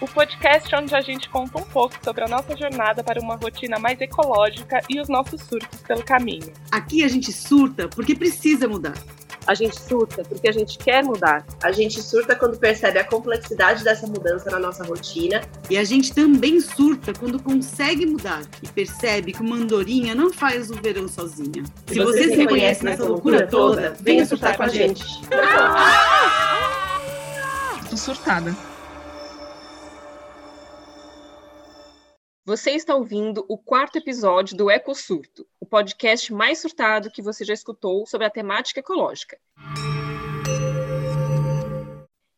[0.00, 3.78] O podcast onde a gente conta um pouco sobre a nossa jornada para uma rotina
[3.78, 6.52] mais ecológica e os nossos surtos pelo caminho.
[6.70, 8.94] Aqui a gente surta porque precisa mudar.
[9.46, 11.44] A gente surta porque a gente quer mudar.
[11.62, 15.42] A gente surta quando percebe a complexidade dessa mudança na nossa rotina.
[15.68, 20.70] E a gente também surta quando consegue mudar e percebe que uma andorinha não faz
[20.70, 21.62] o verão sozinha.
[21.86, 25.04] Se, Se você, você se reconhece nessa loucura toda, venha surtar com a gente.
[27.90, 28.73] Tô surtada.
[32.46, 37.42] Você está ouvindo o quarto episódio do Eco Surto, o podcast mais surtado que você
[37.42, 39.38] já escutou sobre a temática ecológica.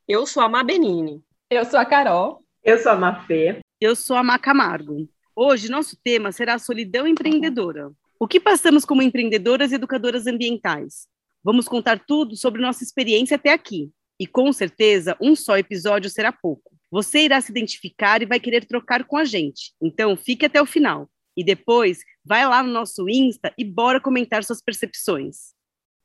[0.07, 1.25] Eu sou a Mabenini.
[1.51, 2.45] Eu sou a Carol.
[2.63, 3.59] Eu sou a Mafê.
[3.81, 5.09] Eu sou a Macamargo.
[5.35, 7.91] Hoje, nosso tema será a solidão empreendedora.
[8.17, 11.09] O que passamos como empreendedoras e educadoras ambientais?
[11.43, 13.91] Vamos contar tudo sobre nossa experiência até aqui.
[14.21, 16.76] E com certeza, um só episódio será pouco.
[16.97, 19.75] Você irá se identificar e vai querer trocar com a gente.
[19.83, 21.07] Então, fique até o final.
[21.37, 25.53] E depois, vai lá no nosso Insta e bora comentar suas percepções.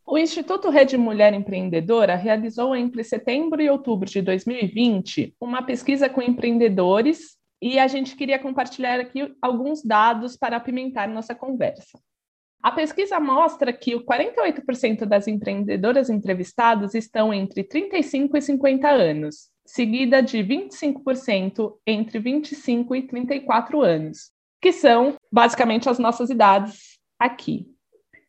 [0.06, 6.22] O Instituto Rede Mulher Empreendedora realizou entre setembro e outubro de 2020 uma pesquisa com
[6.22, 11.97] empreendedores e a gente queria compartilhar aqui alguns dados para apimentar nossa conversa.
[12.62, 20.22] A pesquisa mostra que 48% das empreendedoras entrevistadas estão entre 35 e 50 anos, seguida
[20.22, 24.31] de 25% entre 25 e 34 anos,
[24.62, 27.68] que são basicamente as nossas idades aqui.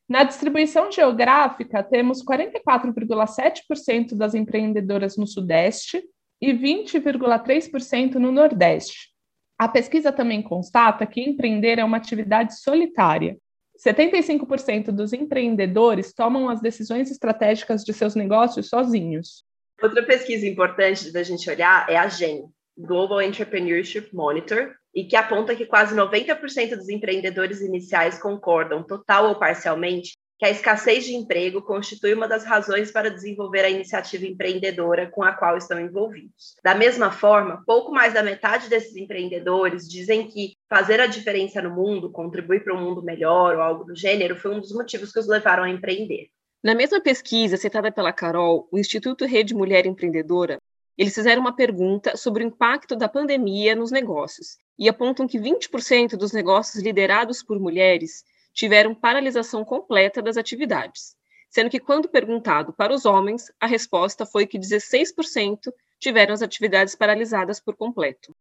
[0.08, 6.02] Na distribuição geográfica, temos 44,7% das empreendedoras no Sudeste
[6.40, 9.12] e 20,3% no Nordeste.
[9.58, 13.38] A pesquisa também constata que empreender é uma atividade solitária.
[13.78, 19.44] 75% dos empreendedores tomam as decisões estratégicas de seus negócios sozinhos.
[19.82, 22.44] Outra pesquisa importante da gente olhar é a GEM,
[22.78, 29.34] Global Entrepreneurship Monitor, e que aponta que quase 90% dos empreendedores iniciais concordam, total ou
[29.34, 35.10] parcialmente, que a escassez de emprego constitui uma das razões para desenvolver a iniciativa empreendedora
[35.10, 36.54] com a qual estão envolvidos.
[36.62, 41.74] Da mesma forma, pouco mais da metade desses empreendedores dizem que fazer a diferença no
[41.74, 45.18] mundo, contribuir para um mundo melhor ou algo do gênero, foi um dos motivos que
[45.18, 46.28] os levaram a empreender.
[46.62, 50.62] Na mesma pesquisa citada pela Carol, o Instituto Rede Mulher Empreendedora,
[50.96, 56.16] eles fizeram uma pergunta sobre o impacto da pandemia nos negócios e apontam que 20%
[56.16, 58.24] dos negócios liderados por mulheres
[58.54, 61.16] tiveram paralisação completa das atividades,
[61.50, 66.94] sendo que, quando perguntado para os homens, a resposta foi que 16% tiveram as atividades
[66.94, 68.36] paralisadas por completo.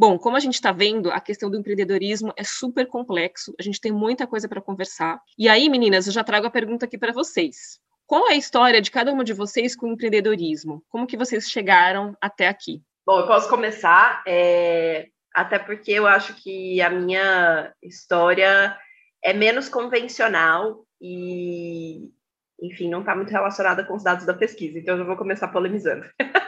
[0.00, 3.78] Bom, como a gente está vendo, a questão do empreendedorismo é super complexo, a gente
[3.78, 5.20] tem muita coisa para conversar.
[5.36, 7.78] E aí, meninas, eu já trago a pergunta aqui para vocês.
[8.06, 10.82] Qual é a história de cada uma de vocês com o empreendedorismo?
[10.88, 12.80] Como que vocês chegaram até aqui?
[13.04, 15.08] Bom, eu posso começar, é...
[15.34, 18.74] até porque eu acho que a minha história
[19.22, 22.08] é menos convencional e,
[22.58, 25.48] enfim, não está muito relacionada com os dados da pesquisa, então eu já vou começar
[25.48, 26.06] polemizando.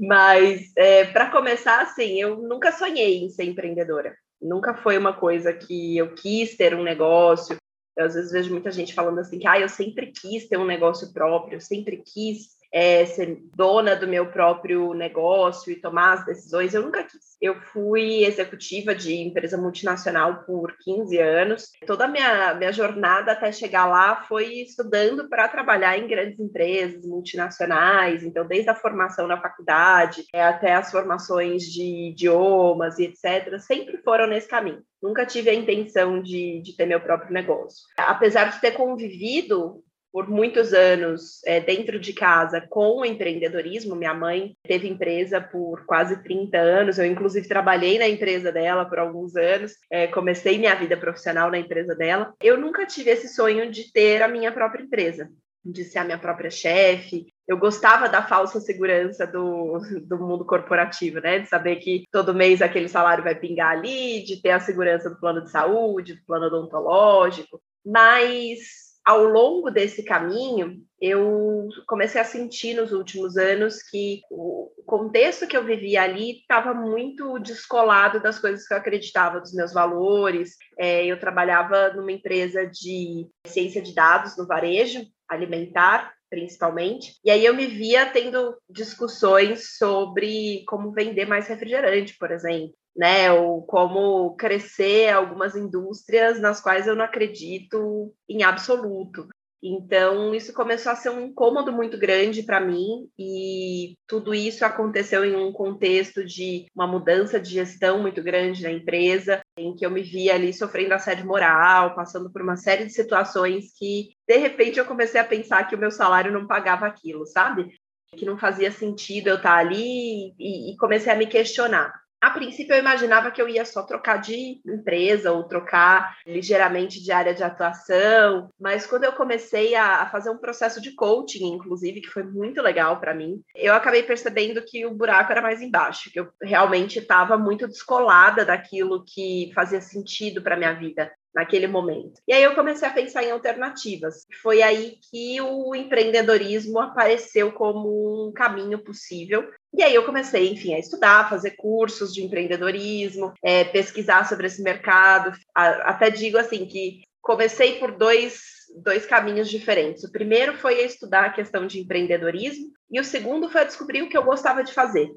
[0.00, 4.16] Mas, é, para começar, assim, eu nunca sonhei em ser empreendedora.
[4.40, 7.56] Nunca foi uma coisa que eu quis ter um negócio.
[7.94, 10.64] Eu, às vezes vejo muita gente falando assim que ah, eu sempre quis ter um
[10.64, 16.24] negócio próprio, eu sempre quis é, ser dona do meu próprio negócio e tomar as
[16.24, 17.36] decisões, eu nunca quis.
[17.40, 21.70] Eu fui executiva de empresa multinacional por 15 anos.
[21.86, 27.04] Toda a minha, minha jornada até chegar lá foi estudando para trabalhar em grandes empresas
[27.04, 28.22] multinacionais.
[28.22, 33.98] Então, desde a formação na faculdade é, até as formações de idiomas e etc., sempre
[33.98, 34.82] foram nesse caminho.
[35.02, 37.86] Nunca tive a intenção de, de ter meu próprio negócio.
[37.96, 43.94] Apesar de ter convivido por muitos anos é, dentro de casa com o empreendedorismo.
[43.94, 48.98] Minha mãe teve empresa por quase 30 anos, eu inclusive trabalhei na empresa dela por
[48.98, 52.34] alguns anos, é, comecei minha vida profissional na empresa dela.
[52.40, 55.28] Eu nunca tive esse sonho de ter a minha própria empresa,
[55.64, 57.26] de ser a minha própria chefe.
[57.46, 61.40] Eu gostava da falsa segurança do, do mundo corporativo, né?
[61.40, 65.18] De saber que todo mês aquele salário vai pingar ali, de ter a segurança do
[65.18, 67.60] plano de saúde, do plano odontológico.
[67.84, 75.46] Mas ao longo desse caminho, eu comecei a sentir nos últimos anos que o contexto
[75.46, 80.56] que eu vivia ali estava muito descolado das coisas que eu acreditava, dos meus valores.
[80.78, 87.14] É, eu trabalhava numa empresa de ciência de dados no varejo alimentar, principalmente.
[87.24, 93.32] E aí eu me via tendo discussões sobre como vender mais refrigerante, por exemplo, né?
[93.32, 99.26] Ou como crescer algumas indústrias nas quais eu não acredito em absoluto.
[99.62, 105.22] Então, isso começou a ser um incômodo muito grande para mim, e tudo isso aconteceu
[105.24, 109.90] em um contexto de uma mudança de gestão muito grande na empresa, em que eu
[109.90, 114.78] me via ali sofrendo assédio moral, passando por uma série de situações que, de repente,
[114.78, 117.70] eu comecei a pensar que o meu salário não pagava aquilo, sabe?
[118.16, 121.92] Que não fazia sentido eu estar ali e, e comecei a me questionar.
[122.20, 127.10] A princípio, eu imaginava que eu ia só trocar de empresa ou trocar ligeiramente de
[127.10, 132.10] área de atuação, mas quando eu comecei a, fazer um processo de coaching, inclusive, que
[132.10, 136.20] foi muito legal para mim, eu acabei percebendo que o buraco era mais embaixo, que
[136.20, 142.20] eu realmente estava muito descolada daquilo que fazia sentido para minha vida naquele momento.
[142.26, 144.26] E aí eu comecei a pensar em alternativas.
[144.42, 149.48] Foi aí que o empreendedorismo apareceu como um caminho possível.
[149.72, 154.62] E aí eu comecei, enfim, a estudar, fazer cursos de empreendedorismo, é, pesquisar sobre esse
[154.62, 155.32] mercado.
[155.54, 160.04] Até digo assim que comecei por dois dois caminhos diferentes.
[160.04, 164.16] O primeiro foi estudar a questão de empreendedorismo e o segundo foi descobrir o que
[164.16, 165.10] eu gostava de fazer.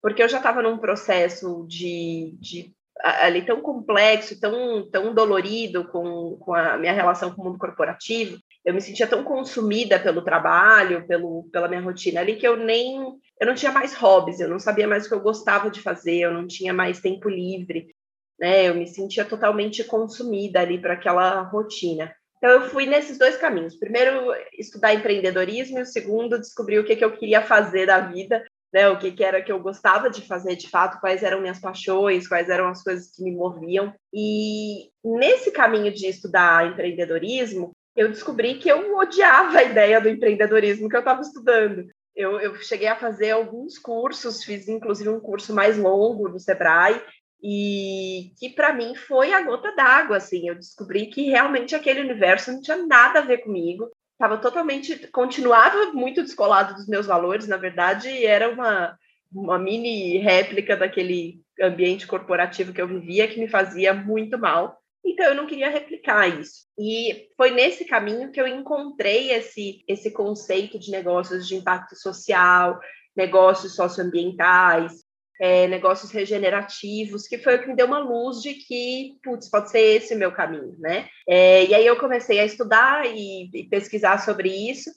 [0.00, 6.36] Porque eu já estava num processo de, de ali tão complexo, tão, tão dolorido com,
[6.38, 11.06] com a minha relação com o mundo corporativo, eu me sentia tão consumida pelo trabalho,
[11.06, 12.96] pelo, pela minha rotina ali, que eu nem,
[13.40, 16.18] eu não tinha mais hobbies, eu não sabia mais o que eu gostava de fazer,
[16.18, 17.94] eu não tinha mais tempo livre,
[18.38, 18.68] né?
[18.68, 22.14] Eu me sentia totalmente consumida ali para aquela rotina.
[22.38, 23.76] Então, eu fui nesses dois caminhos.
[23.76, 28.44] Primeiro, estudar empreendedorismo, e o segundo, descobrir o que, que eu queria fazer da vida
[28.72, 31.60] né, o que, que, era que eu gostava de fazer de fato, quais eram minhas
[31.60, 33.92] paixões, quais eram as coisas que me moviam.
[34.12, 40.88] E nesse caminho de estudar empreendedorismo, eu descobri que eu odiava a ideia do empreendedorismo
[40.88, 41.86] que eu estava estudando.
[42.14, 47.00] Eu, eu, cheguei a fazer alguns cursos, fiz inclusive um curso mais longo no Sebrae,
[47.42, 52.52] e que para mim foi a gota d'água, assim, eu descobri que realmente aquele universo
[52.52, 57.56] não tinha nada a ver comigo, estava totalmente, continuava muito descolado dos meus valores, na
[57.56, 58.96] verdade, era uma,
[59.32, 64.78] uma mini réplica daquele ambiente corporativo que eu vivia que me fazia muito mal.
[65.04, 66.66] Então eu não queria replicar isso.
[66.78, 72.78] E foi nesse caminho que eu encontrei esse esse conceito de negócios de impacto social,
[73.16, 74.92] negócios socioambientais,
[75.40, 79.70] é, negócios regenerativos, que foi o que me deu uma luz de que, putz, pode
[79.72, 81.08] ser esse o meu caminho, né?
[81.28, 84.88] É, e aí eu comecei a estudar e, e pesquisar sobre isso,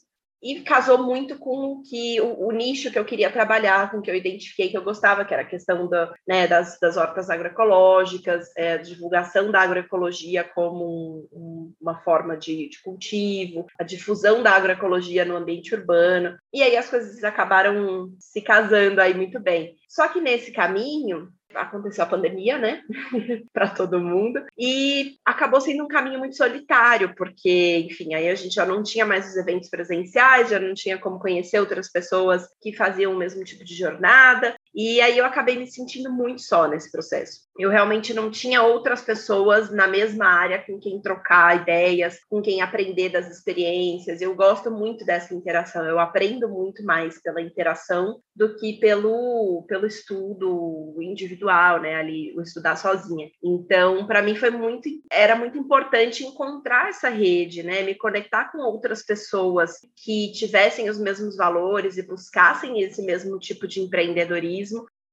[0.46, 4.16] e casou muito com que o, o, nicho que eu queria trabalhar, com que eu
[4.16, 8.78] identifiquei que eu gostava, que era a questão da, né, das, das hortas agroecológicas, é,
[8.78, 15.36] divulgação da agroecologia como um, uma forma de, de, cultivo, a difusão da agroecologia no
[15.36, 19.74] ambiente urbano, e aí as coisas acabaram se casando aí muito bem.
[19.90, 22.82] Só que nesse caminho, aconteceu a pandemia, né,
[23.54, 28.56] para todo mundo, e acabou sendo um caminho muito solitário, porque, enfim, aí a gente
[28.56, 32.76] já não tinha mais os eventos presenciais, já não tinha como conhecer outras pessoas que
[32.76, 36.92] faziam o mesmo tipo de jornada, e aí eu acabei me sentindo muito só nesse
[36.92, 37.46] processo.
[37.58, 42.62] Eu realmente não tinha outras pessoas na mesma área com quem trocar ideias, com quem
[42.62, 44.20] aprender das experiências.
[44.20, 45.86] Eu gosto muito dessa interação.
[45.86, 51.96] Eu aprendo muito mais pela interação do que pelo, pelo estudo individual, né?
[51.96, 53.30] Ali, o estudar sozinha.
[53.42, 57.82] Então, para mim foi muito, era muito importante encontrar essa rede, né?
[57.84, 63.66] Me conectar com outras pessoas que tivessem os mesmos valores e buscassem esse mesmo tipo
[63.66, 64.65] de empreendedorismo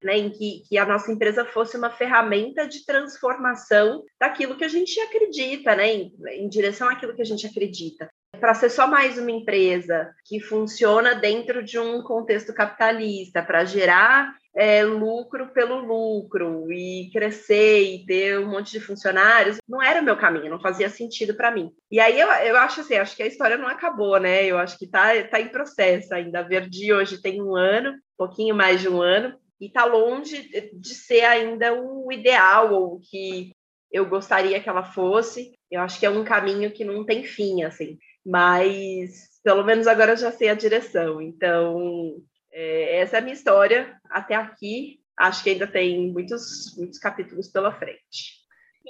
[0.02, 4.68] né, em que, que, a nossa empresa fosse uma ferramenta de transformação daquilo que a
[4.68, 8.08] gente acredita, né, em, em direção àquilo que a gente acredita.
[8.40, 14.34] Para ser só mais uma empresa que funciona dentro de um contexto capitalista, para gerar
[14.54, 20.04] é, lucro pelo lucro e crescer e ter um monte de funcionários, não era o
[20.04, 21.70] meu caminho, não fazia sentido para mim.
[21.90, 24.44] E aí eu, eu acho assim, acho que a história não acabou, né?
[24.44, 26.40] Eu acho que está tá em processo ainda.
[26.40, 30.92] A Verdi hoje tem um ano, pouquinho mais de um ano, e está longe de
[30.92, 33.52] ser ainda o ideal ou o que
[33.92, 35.52] eu gostaria que ela fosse.
[35.70, 37.96] Eu acho que é um caminho que não tem fim, assim.
[38.26, 41.22] Mas pelo menos agora eu já sei a direção.
[41.22, 42.16] Então,
[42.50, 45.00] é, essa é a minha história até aqui.
[45.16, 48.42] Acho que ainda tem muitos, muitos capítulos pela frente.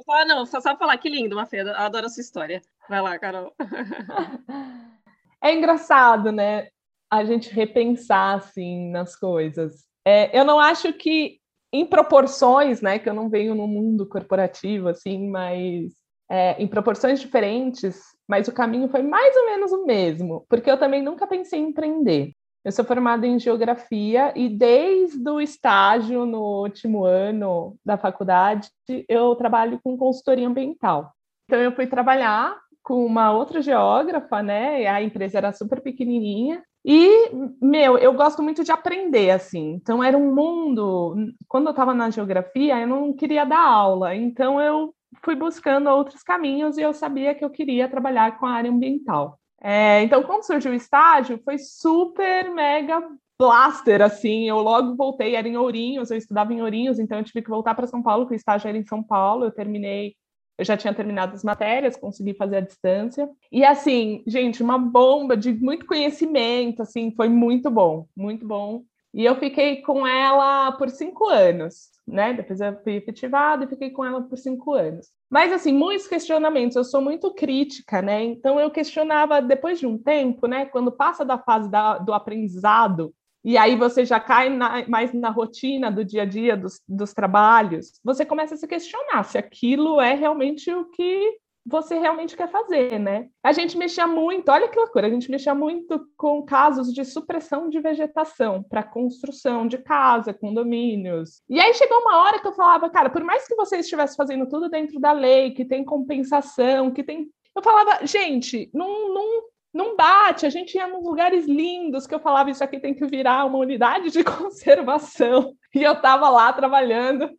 [0.08, 2.62] Ah, não, só só falar que lindo, Mafê, adoro essa história.
[2.88, 3.54] Vai lá, Carol.
[5.44, 6.68] É engraçado, né?
[7.10, 9.84] A gente repensar assim nas coisas.
[10.04, 11.38] É, eu não acho que
[11.72, 15.92] em proporções, né, que eu não venho no mundo corporativo assim, mas
[16.30, 20.78] é, em proporções diferentes, mas o caminho foi mais ou menos o mesmo, porque eu
[20.78, 22.32] também nunca pensei em empreender.
[22.64, 28.70] Eu sou formada em geografia e desde o estágio no último ano da faculdade
[29.08, 31.12] eu trabalho com consultoria ambiental.
[31.44, 34.86] Então eu fui trabalhar com uma outra geógrafa, né?
[34.86, 36.62] A empresa era super pequenininha.
[36.84, 39.74] E, meu, eu gosto muito de aprender, assim.
[39.74, 41.14] Então, era um mundo.
[41.48, 44.14] Quando eu estava na geografia, eu não queria dar aula.
[44.16, 44.92] Então, eu
[45.24, 49.38] fui buscando outros caminhos e eu sabia que eu queria trabalhar com a área ambiental.
[49.60, 53.00] É, então, quando surgiu o estágio, foi super mega
[53.38, 54.48] blaster, assim.
[54.48, 57.74] Eu logo voltei, era em Ourinhos, eu estudava em Ourinhos, então eu tive que voltar
[57.74, 59.44] para São Paulo, porque o estágio era em São Paulo.
[59.44, 60.14] Eu terminei
[60.58, 63.28] eu já tinha terminado as matérias, consegui fazer a distância.
[63.50, 68.84] E assim, gente, uma bomba de muito conhecimento, assim, foi muito bom, muito bom.
[69.14, 72.32] E eu fiquei com ela por cinco anos, né?
[72.32, 75.08] Depois eu fui efetivada e fiquei com ela por cinco anos.
[75.30, 76.76] Mas, assim, muitos questionamentos.
[76.76, 78.24] Eu sou muito crítica, né?
[78.24, 80.64] Então, eu questionava depois de um tempo, né?
[80.64, 83.14] Quando passa da fase da, do aprendizado,
[83.44, 87.12] e aí você já cai na, mais na rotina do dia a dia dos, dos
[87.12, 92.50] trabalhos, você começa a se questionar se aquilo é realmente o que você realmente quer
[92.50, 93.28] fazer, né?
[93.42, 97.68] A gente mexia muito, olha que loucura, a gente mexia muito com casos de supressão
[97.68, 101.40] de vegetação para construção de casa, condomínios.
[101.48, 104.48] E aí chegou uma hora que eu falava, cara, por mais que você estivesse fazendo
[104.48, 107.30] tudo dentro da lei, que tem compensação, que tem.
[107.54, 110.46] Eu falava, gente, não, não não bate.
[110.46, 113.58] A gente ia nos lugares lindos que eu falava isso aqui tem que virar uma
[113.58, 115.54] unidade de conservação.
[115.74, 117.30] E eu estava lá trabalhando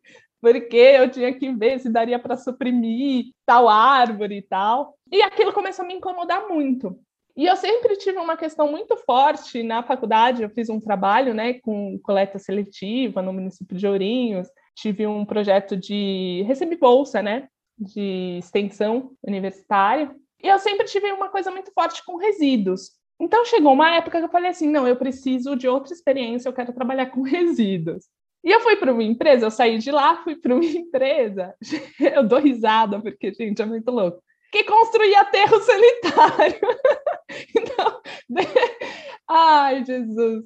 [0.41, 4.97] porque eu tinha que ver se daria para suprimir tal árvore e tal.
[5.09, 6.99] E aquilo começou a me incomodar muito.
[7.35, 10.43] E eu sempre tive uma questão muito forte na faculdade.
[10.43, 14.47] Eu fiz um trabalho, né, com coleta seletiva no município de Ourinhos.
[14.75, 17.47] Tive um projeto de recebi bolsa, né,
[17.77, 20.13] de extensão universitária.
[20.43, 22.91] E eu sempre tive uma coisa muito forte com resíduos.
[23.19, 26.53] Então chegou uma época que eu falei assim: não, eu preciso de outra experiência, eu
[26.53, 28.05] quero trabalhar com resíduos.
[28.43, 31.55] E eu fui para uma empresa, eu saí de lá, fui para uma empresa.
[32.13, 34.21] Eu dou risada, porque, gente, é muito louco.
[34.51, 36.59] Que construía aterro sanitário.
[37.55, 38.01] então,
[39.27, 40.43] ai, Jesus.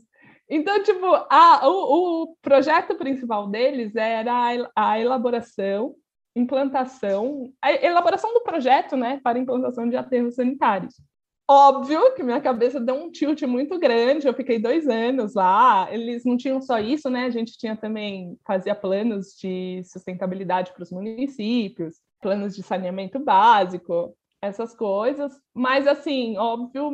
[0.47, 5.95] Então, tipo, a, o, o projeto principal deles era a elaboração
[6.37, 10.95] implantação, a elaboração do projeto, né, para implantação de aterros sanitários.
[11.49, 15.87] Óbvio que minha cabeça deu um tilt muito grande, eu fiquei dois anos lá.
[15.89, 17.23] Eles não tinham só isso, né?
[17.23, 24.13] A gente tinha também, fazia planos de sustentabilidade para os municípios, planos de saneamento básico,
[24.41, 25.31] essas coisas.
[25.53, 26.91] Mas, assim, óbvio,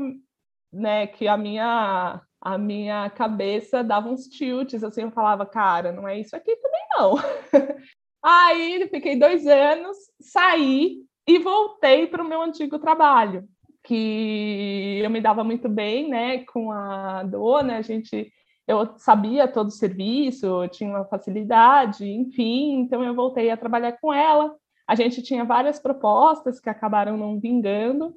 [0.71, 6.07] né, que a minha, a minha cabeça dava uns tilts, assim, eu falava, cara, não
[6.07, 7.15] é isso aqui também não.
[8.23, 13.43] Aí fiquei dois anos, saí e voltei para o meu antigo trabalho,
[13.83, 18.31] que eu me dava muito bem, né, com a dona, a gente,
[18.65, 24.13] eu sabia todo o serviço, tinha uma facilidade, enfim, então eu voltei a trabalhar com
[24.13, 24.55] ela.
[24.87, 28.15] A gente tinha várias propostas que acabaram não vingando,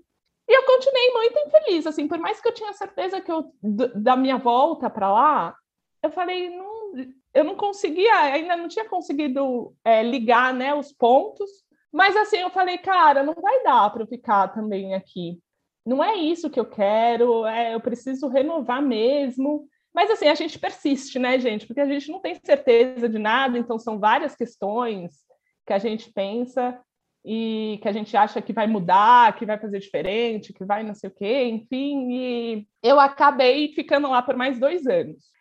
[0.49, 3.53] e eu continuei muito infeliz, assim, por mais que eu tinha certeza que eu,
[3.97, 5.57] da minha volta para lá,
[6.01, 6.93] eu falei, não,
[7.37, 11.51] eu não conseguia, ainda não tinha conseguido é, ligar né, os pontos,
[11.93, 15.39] mas assim, eu falei, cara, não vai dar para eu ficar também aqui.
[15.85, 19.69] Não é isso que eu quero, é, eu preciso renovar mesmo.
[19.95, 21.67] Mas assim, a gente persiste, né, gente?
[21.67, 25.13] Porque a gente não tem certeza de nada, então são várias questões
[25.67, 26.81] que a gente pensa
[27.23, 30.95] e que a gente acha que vai mudar, que vai fazer diferente, que vai não
[30.95, 32.13] sei o quê, enfim.
[32.13, 35.36] E eu acabei ficando lá por mais dois anos.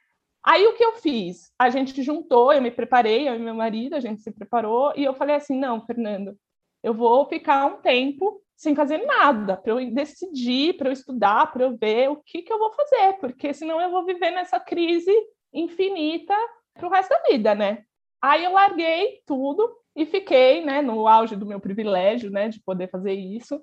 [0.45, 1.51] Aí o que eu fiz?
[1.57, 5.03] A gente juntou, eu me preparei, eu e meu marido, a gente se preparou, e
[5.03, 6.37] eu falei assim: não, Fernando,
[6.83, 11.63] eu vou ficar um tempo sem fazer nada, para eu decidir, para eu estudar, para
[11.63, 15.11] eu ver o que, que eu vou fazer, porque senão eu vou viver nessa crise
[15.51, 16.35] infinita
[16.75, 17.83] para o resto da vida, né?
[18.21, 22.89] Aí eu larguei tudo e fiquei, né, no auge do meu privilégio, né, de poder
[22.89, 23.61] fazer isso.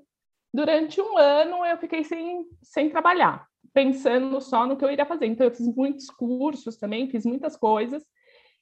[0.52, 5.26] Durante um ano eu fiquei sem, sem trabalhar pensando só no que eu iria fazer.
[5.26, 8.04] Então, eu fiz muitos cursos também, fiz muitas coisas.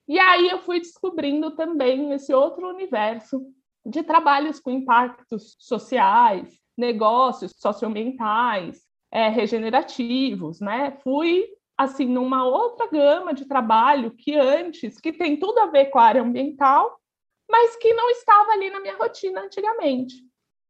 [0.09, 3.41] E aí eu fui descobrindo também esse outro universo
[3.85, 10.99] de trabalhos com impactos sociais, negócios socioambientais, é, regenerativos, né?
[11.03, 15.99] Fui assim numa outra gama de trabalho que antes, que tem tudo a ver com
[15.99, 16.99] a área ambiental,
[17.51, 20.15] mas que não estava ali na minha rotina antigamente.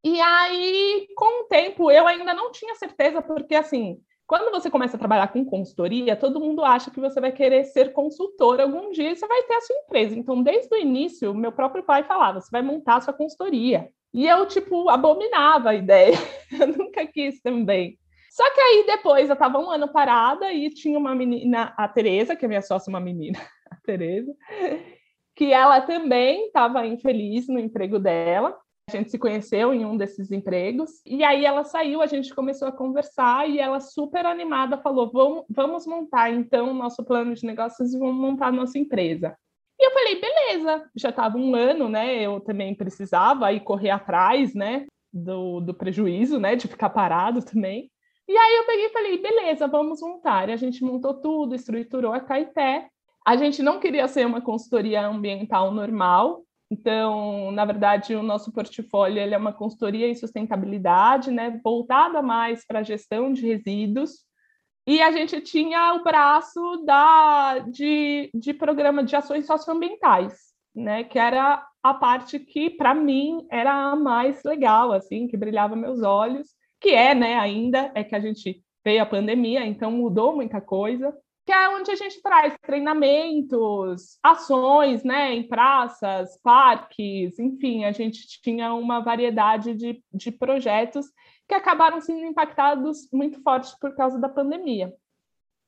[0.04, 4.96] E aí, com o tempo, eu ainda não tinha certeza, porque assim, quando você começa
[4.96, 9.10] a trabalhar com consultoria, todo mundo acha que você vai querer ser consultor algum dia
[9.10, 10.16] e você vai ter a sua empresa.
[10.16, 13.88] Então, desde o início, meu próprio pai falava: você vai montar a sua consultoria.
[14.14, 16.16] E eu, tipo, abominava a ideia.
[16.60, 17.98] eu nunca quis também.
[18.30, 22.36] Só que aí depois eu estava um ano parada e tinha uma menina, a Tereza,
[22.36, 24.32] que é minha sócia, uma menina, a Tereza,
[25.34, 28.56] que ela também estava infeliz no emprego dela.
[28.90, 31.00] A gente se conheceu em um desses empregos.
[31.06, 35.44] E aí ela saiu, a gente começou a conversar e ela, super animada, falou: vamos,
[35.48, 39.36] vamos montar então o nosso plano de negócios e vamos montar a nossa empresa.
[39.78, 42.20] E eu falei, beleza, já estava um ano, né?
[42.20, 44.86] Eu também precisava aí correr atrás, né?
[45.12, 46.56] Do, do prejuízo, né?
[46.56, 47.90] De ficar parado também.
[48.28, 50.48] E aí eu peguei e falei, beleza, vamos montar.
[50.48, 52.88] E a gente montou tudo, estruturou a Caeté.
[53.24, 59.20] A gente não queria ser uma consultoria ambiental normal, então, na verdade, o nosso portfólio
[59.20, 64.24] é uma consultoria em sustentabilidade, né, voltada mais para a gestão de resíduos.
[64.86, 70.38] E a gente tinha o braço da, de, de programa de ações socioambientais,
[70.74, 75.74] né, que era a parte que, para mim, era a mais legal, assim, que brilhava
[75.74, 76.50] meus olhos,
[76.80, 81.12] que é, né, ainda, é que a gente veio a pandemia, então mudou muita coisa
[81.46, 88.26] que é onde a gente traz treinamentos, ações, né, em praças, parques, enfim, a gente
[88.42, 91.06] tinha uma variedade de, de projetos
[91.48, 94.94] que acabaram sendo impactados muito forte por causa da pandemia.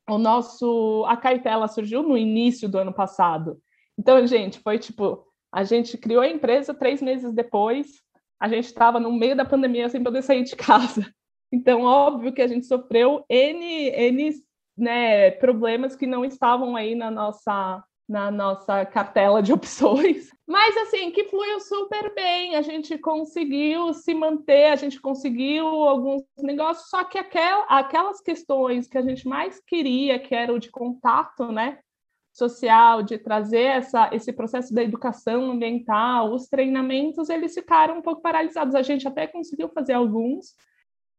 [0.08, 3.60] O nosso, a Caetela surgiu no início do ano passado.
[3.98, 8.02] Então, gente, foi tipo, a gente criou a empresa três meses depois,
[8.38, 11.12] a gente estava no meio da pandemia sem poder sair de casa.
[11.50, 14.32] Então, óbvio que a gente sofreu N, N
[14.76, 20.30] né, problemas que não estavam aí na nossa na nossa cartela de opções.
[20.46, 26.22] Mas assim, que fluiu super bem, a gente conseguiu se manter, a gente conseguiu alguns
[26.38, 30.70] negócios, só que aquel, aquelas questões que a gente mais queria, que era o de
[30.70, 31.78] contato, né,
[32.32, 38.22] social, de trazer essa, esse processo da educação ambiental, os treinamentos, eles ficaram um pouco
[38.22, 38.74] paralisados.
[38.74, 40.54] A gente até conseguiu fazer alguns,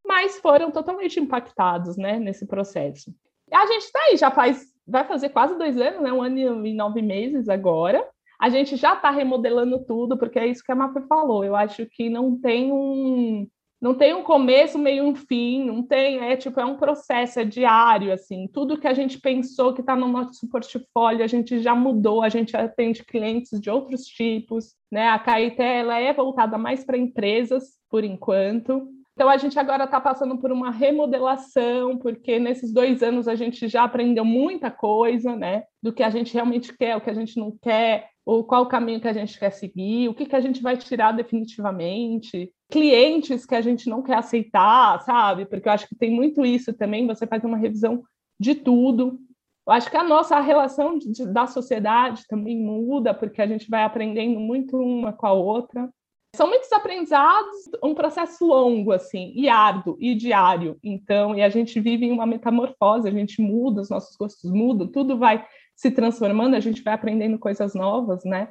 [0.05, 3.13] mas foram totalmente impactados, né, nesse processo.
[3.53, 6.11] A gente está aí, já faz, vai fazer quase dois anos, né?
[6.11, 8.05] Um ano e nove meses agora.
[8.39, 11.45] A gente já está remodelando tudo, porque é isso que a Mafê falou.
[11.45, 13.47] Eu acho que não tem um
[13.83, 17.43] não tem um começo, meio um fim, não tem, é tipo, é um processo, é
[17.43, 21.75] diário, assim, tudo que a gente pensou que está no nosso portfólio, a gente já
[21.75, 26.85] mudou, a gente atende clientes de outros tipos, né, a Caeté, ela é voltada mais
[26.85, 32.73] para empresas, por enquanto, então, a gente agora está passando por uma remodelação, porque nesses
[32.73, 35.63] dois anos a gente já aprendeu muita coisa, né?
[35.81, 38.67] Do que a gente realmente quer, o que a gente não quer, ou qual o
[38.67, 43.45] caminho que a gente quer seguir, o que, que a gente vai tirar definitivamente, clientes
[43.45, 45.45] que a gente não quer aceitar, sabe?
[45.45, 48.01] Porque eu acho que tem muito isso também, você faz uma revisão
[48.39, 49.19] de tudo.
[49.67, 53.83] Eu acho que a nossa relação de, da sociedade também muda, porque a gente vai
[53.83, 55.87] aprendendo muito uma com a outra.
[56.35, 60.79] São muitos aprendizados, um processo longo, assim, e árduo, e diário.
[60.83, 64.87] Então, e a gente vive em uma metamorfose, a gente muda, os nossos gostos mudam,
[64.87, 68.49] tudo vai se transformando, a gente vai aprendendo coisas novas, né?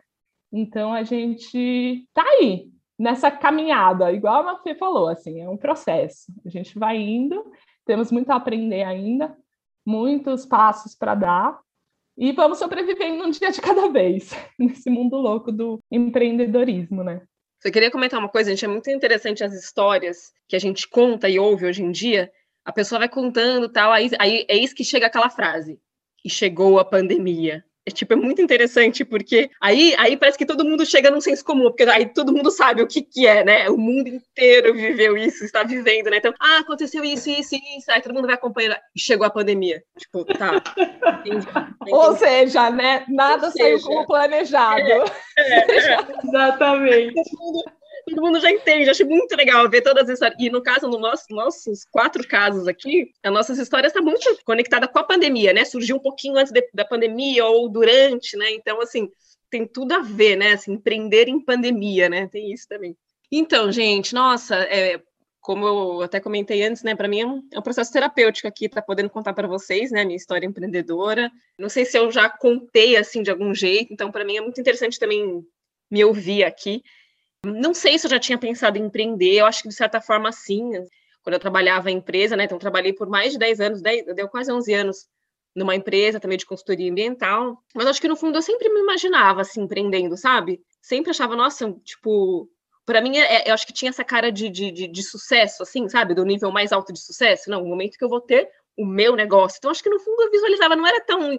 [0.53, 6.33] Então, a gente tá aí, nessa caminhada, igual a Mafê falou, assim, é um processo.
[6.47, 7.45] A gente vai indo,
[7.85, 9.37] temos muito a aprender ainda,
[9.85, 11.61] muitos passos para dar,
[12.17, 17.23] e vamos sobrevivendo um dia de cada vez, nesse mundo louco do empreendedorismo, né?
[17.63, 21.29] Só queria comentar uma coisa, gente, é muito interessante as histórias que a gente conta
[21.29, 22.29] e ouve hoje em dia.
[22.65, 25.81] A pessoa vai contando tal, aí, aí é isso que chega aquela frase.
[26.25, 27.65] E chegou a pandemia.
[27.85, 31.45] É, tipo, é muito interessante, porque aí, aí parece que todo mundo chega num senso
[31.45, 33.69] comum, porque aí todo mundo sabe o que, que é, né?
[33.69, 36.19] O mundo inteiro viveu isso, está vivendo, né?
[36.19, 39.83] Então, ah, aconteceu isso, isso, isso, aí todo mundo vai acompanhando, chegou a pandemia.
[39.99, 40.63] Tipo, tá.
[41.27, 41.47] Entendi, entendi.
[41.93, 43.05] Ou seja, né?
[43.09, 44.81] Nada Ou saiu seja, como planejado.
[44.81, 45.05] É,
[45.39, 45.99] é, é.
[46.25, 47.15] Exatamente.
[47.15, 47.65] Todo mundo,
[48.05, 48.91] todo mundo já entende.
[48.91, 50.39] Acho muito legal ver todas as histórias.
[50.41, 54.45] E no caso, no nosso, nossos quatro casos aqui, as nossas histórias estão tá muito
[54.45, 55.65] conectadas com a pandemia, né?
[55.65, 58.51] Surgiu um pouquinho antes de, da pandemia ou durante, né?
[58.51, 59.11] Então, assim,
[59.51, 60.53] tem tudo a ver, né?
[60.53, 62.29] Assim, empreender em pandemia, né?
[62.29, 62.97] Tem isso também.
[63.31, 65.01] Então, gente, nossa, é,
[65.43, 68.69] como eu até comentei antes, né, para mim é um, é um, processo terapêutico aqui,
[68.69, 71.31] tá podendo contar para vocês, né, minha história empreendedora.
[71.59, 74.61] Não sei se eu já contei assim de algum jeito, então para mim é muito
[74.61, 75.45] interessante também
[75.91, 76.83] me ouvir aqui.
[77.45, 80.31] Não sei se eu já tinha pensado em empreender, eu acho que de certa forma
[80.31, 80.71] sim.
[81.23, 82.45] Quando eu trabalhava em empresa, né?
[82.45, 85.09] Então, trabalhei por mais de 10 anos, 10, deu quase 11 anos
[85.55, 87.63] numa empresa também de consultoria ambiental.
[87.75, 90.61] Mas acho que no fundo eu sempre me imaginava assim, empreendendo, sabe?
[90.81, 92.49] Sempre achava, nossa, tipo,
[92.85, 95.89] para mim, é, eu acho que tinha essa cara de, de, de, de, sucesso, assim,
[95.89, 96.15] sabe?
[96.15, 97.51] Do nível mais alto de sucesso.
[97.51, 99.59] Não, o momento que eu vou ter o meu negócio.
[99.59, 101.39] Então, acho que no fundo eu visualizava, não era tão,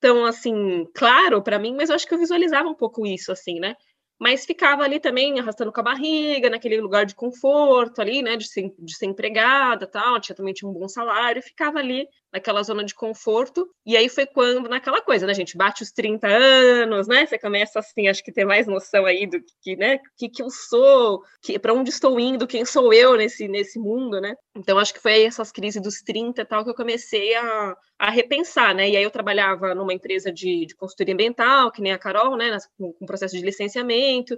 [0.00, 3.60] tão assim, claro para mim, mas eu acho que eu visualizava um pouco isso, assim,
[3.60, 3.76] né?
[4.20, 8.46] Mas ficava ali também arrastando com a barriga, naquele lugar de conforto ali, né, de
[8.48, 12.84] ser, de ser empregada, tal, tinha também tinha um bom salário, ficava ali naquela zona
[12.84, 13.70] de conforto.
[13.86, 15.56] E aí foi quando, naquela coisa, né, gente?
[15.56, 17.24] Bate os 30 anos, né?
[17.24, 19.96] Você começa assim, acho que ter mais noção aí do que, né?
[19.96, 23.78] O que, que eu sou, que, para onde estou indo, quem sou eu nesse, nesse
[23.78, 24.34] mundo, né?
[24.56, 28.10] Então acho que foi essas crises dos 30 e tal que eu comecei a, a
[28.10, 28.90] repensar, né?
[28.90, 32.58] E aí eu trabalhava numa empresa de, de consultoria ambiental, que nem a Carol, né?
[32.76, 34.36] Com, com processo de licenciamento.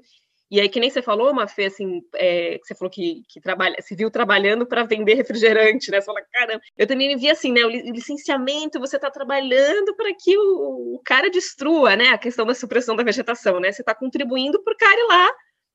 [0.51, 3.97] E aí, que nem você falou, Mafê, assim, é, você falou que, que trabalha, se
[3.97, 5.15] viu trabalhando para vender
[5.75, 6.01] refrigerante, né?
[6.01, 7.65] Você fala, caramba, eu também vi assim, né?
[7.65, 12.11] O licenciamento, você está trabalhando para que o, o, cara destrua, né?
[12.11, 13.73] A questão da supressão da vegetação, né?
[13.73, 15.33] Você está contribuindo para o cara ir lá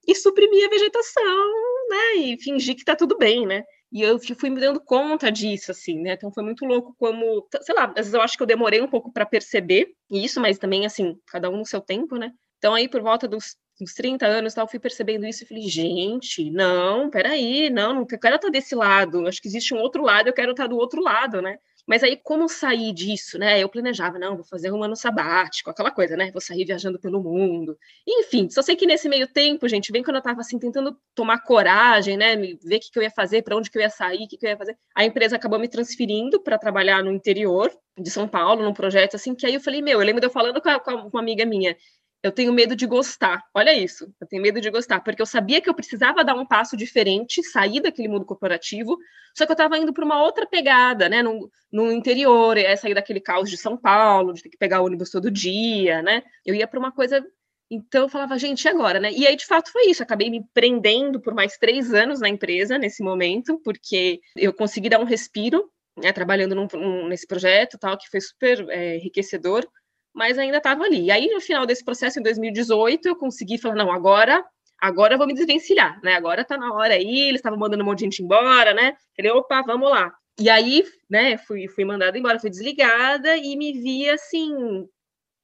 [0.08, 1.54] e suprimir a vegetação,
[1.90, 2.16] né?
[2.18, 3.64] E fingir que está tudo bem, né?
[3.92, 6.14] E eu fui me dando conta disso, assim, né?
[6.14, 8.88] Então foi muito louco como, sei lá, às vezes eu acho que eu demorei um
[8.88, 12.32] pouco para perceber isso, mas também, assim, cada um no seu tempo, né?
[12.58, 16.50] Então, aí, por volta dos uns 30 anos, tal, fui percebendo isso e falei, gente,
[16.52, 20.34] não, peraí, não, não quero estar desse lado, acho que existe um outro lado, eu
[20.34, 21.58] quero estar do outro lado, né?
[21.88, 23.60] Mas aí, como sair disso, né?
[23.60, 26.32] Eu planejava, não, vou fazer um ano sabático, aquela coisa, né?
[26.32, 27.78] Vou sair viajando pelo mundo.
[28.08, 31.40] Enfim, só sei que nesse meio tempo, gente, bem quando eu estava assim, tentando tomar
[31.40, 32.36] coragem, né?
[32.36, 34.38] Ver o que, que eu ia fazer, para onde que eu ia sair, o que,
[34.38, 34.78] que eu ia fazer.
[34.96, 39.36] A empresa acabou me transferindo para trabalhar no interior de São Paulo, num projeto assim,
[39.36, 41.46] que aí eu falei, meu, eu lembro de eu falando com, a, com uma amiga
[41.46, 41.76] minha,
[42.24, 43.44] eu tenho medo de gostar.
[43.54, 46.46] Olha isso, eu tenho medo de gostar, porque eu sabia que eu precisava dar um
[46.46, 48.98] passo diferente, sair daquele mundo corporativo,
[49.36, 52.94] só que eu estava indo para uma outra pegada, né, no, no interior, é sair
[52.94, 56.22] daquele caos de São Paulo, de ter que pegar ônibus todo dia, né?
[56.46, 57.26] Eu ia para uma coisa.
[57.70, 59.12] Então eu falava, gente, e agora, né?
[59.14, 60.04] E aí, de fato, foi isso.
[60.04, 65.00] Acabei me prendendo por mais três anos na empresa nesse momento, porque eu consegui dar
[65.00, 69.66] um respiro, né, trabalhando num, um, nesse projeto, tal, que foi super é, enriquecedor
[70.14, 71.06] mas ainda estava ali.
[71.06, 74.44] E aí, no final desse processo, em 2018, eu consegui falar, não, agora
[74.82, 76.16] agora eu vou me desvencilhar, né?
[76.16, 78.96] Agora tá na hora aí, eles estavam mandando um monte de gente embora, né?
[79.16, 80.12] Falei, opa, vamos lá.
[80.40, 84.88] E aí, né, fui, fui mandada embora, fui desligada e me vi assim,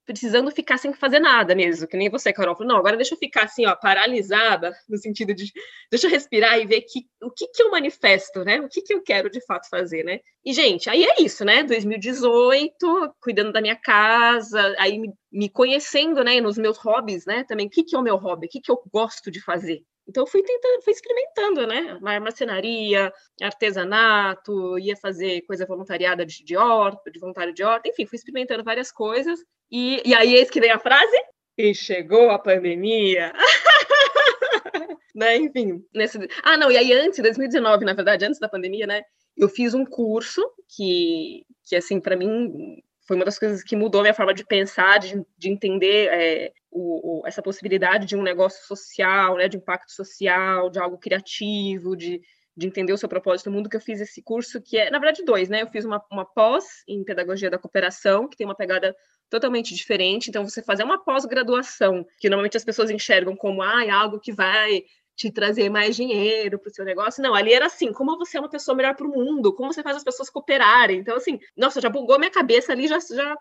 [0.07, 3.19] precisando ficar sem fazer nada mesmo, que nem você, Carol, falou, não, agora deixa eu
[3.19, 5.51] ficar assim, ó, paralisada, no sentido de,
[5.91, 8.93] deixa eu respirar e ver que, o que que eu manifesto, né, o que que
[8.93, 13.61] eu quero de fato fazer, né, e gente, aí é isso, né, 2018, cuidando da
[13.61, 17.95] minha casa, aí me, me conhecendo, né, nos meus hobbies, né, também, o que que
[17.95, 20.93] é o meu hobby, o que que eu gosto de fazer, então fui tentando, fui
[20.93, 21.99] experimentando, né?
[22.21, 28.15] Marcenaria, artesanato, ia fazer coisa voluntariada de, de horta, de voluntário de horta, enfim, fui
[28.15, 29.37] experimentando várias coisas.
[29.71, 31.17] E, e aí eis que vem a frase,
[31.57, 33.33] e chegou a pandemia.
[35.15, 35.37] né?
[35.37, 36.19] Enfim, nesse...
[36.43, 39.01] Ah, não, e aí antes, 2019, na verdade, antes da pandemia, né?
[39.35, 42.77] Eu fiz um curso que, que assim, para mim,
[43.07, 46.51] foi uma das coisas que mudou a minha forma de pensar, de, de entender é,
[46.69, 51.95] o, o, essa possibilidade de um negócio social, né, de impacto social, de algo criativo,
[51.95, 52.21] de,
[52.57, 54.97] de entender o seu propósito no mundo, que eu fiz esse curso, que é, na
[54.97, 55.61] verdade, dois, né?
[55.61, 58.95] Eu fiz uma, uma pós em pedagogia da cooperação, que tem uma pegada
[59.29, 60.29] totalmente diferente.
[60.29, 64.31] Então, você fazer uma pós-graduação, que normalmente as pessoas enxergam como ah, é algo que
[64.31, 64.83] vai
[65.15, 67.21] te trazer mais dinheiro para o seu negócio.
[67.21, 69.83] Não, ali era assim, como você é uma pessoa melhor para o mundo, como você
[69.83, 70.99] faz as pessoas cooperarem.
[70.99, 73.37] Então, assim, nossa, já bugou minha cabeça ali, já, já,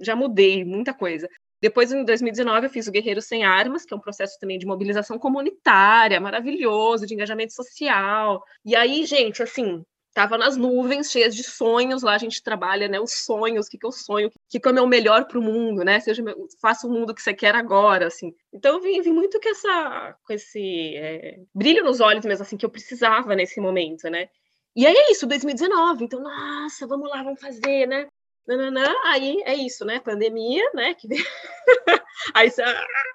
[0.00, 1.28] já mudei muita coisa.
[1.60, 4.66] Depois, em 2019, eu fiz o Guerreiro Sem Armas, que é um processo também de
[4.66, 8.42] mobilização comunitária, maravilhoso, de engajamento social.
[8.64, 9.82] E aí, gente, assim,
[10.16, 12.02] tava nas nuvens, cheias de sonhos.
[12.02, 12.98] Lá a gente trabalha, né?
[12.98, 15.38] Os sonhos, o que, que eu sonho, o que, que é o meu melhor para
[15.38, 16.00] o mundo, né?
[16.00, 16.22] Seja,
[16.60, 18.34] faça o mundo que você quer agora, assim.
[18.52, 22.56] Então, eu vim, vim muito com, essa, com esse é, brilho nos olhos mesmo, assim,
[22.56, 24.28] que eu precisava nesse momento, né?
[24.74, 26.04] E aí é isso, 2019.
[26.04, 28.08] Então, nossa, vamos lá, vamos fazer, né?
[28.46, 30.00] Nananã, aí é isso, né?
[30.00, 30.94] Pandemia, né?
[30.94, 31.08] Que...
[32.34, 32.50] aí,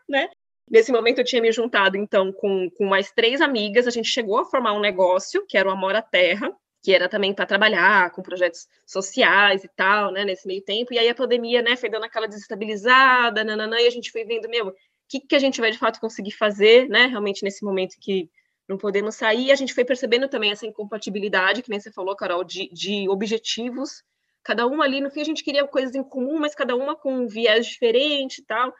[0.09, 0.29] né?
[0.69, 4.39] Nesse momento eu tinha me juntado, então, com, com mais três amigas, a gente chegou
[4.39, 6.49] a formar um negócio, que era o Amor à Terra,
[6.81, 10.97] que era também para trabalhar com projetos sociais e tal, né, nesse meio tempo, e
[10.97, 14.69] aí a pandemia, né, foi dando aquela desestabilizada, nananã, e a gente foi vendo, meu,
[14.69, 14.73] o
[15.09, 18.29] que, que a gente vai de fato conseguir fazer, né, realmente nesse momento que
[18.67, 22.15] não podemos sair, e a gente foi percebendo também essa incompatibilidade, que nem você falou,
[22.15, 24.03] Carol, de, de objetivos
[24.43, 27.13] cada uma ali, no fim a gente queria coisas em comum, mas cada uma com
[27.13, 28.73] um viés diferente e tal.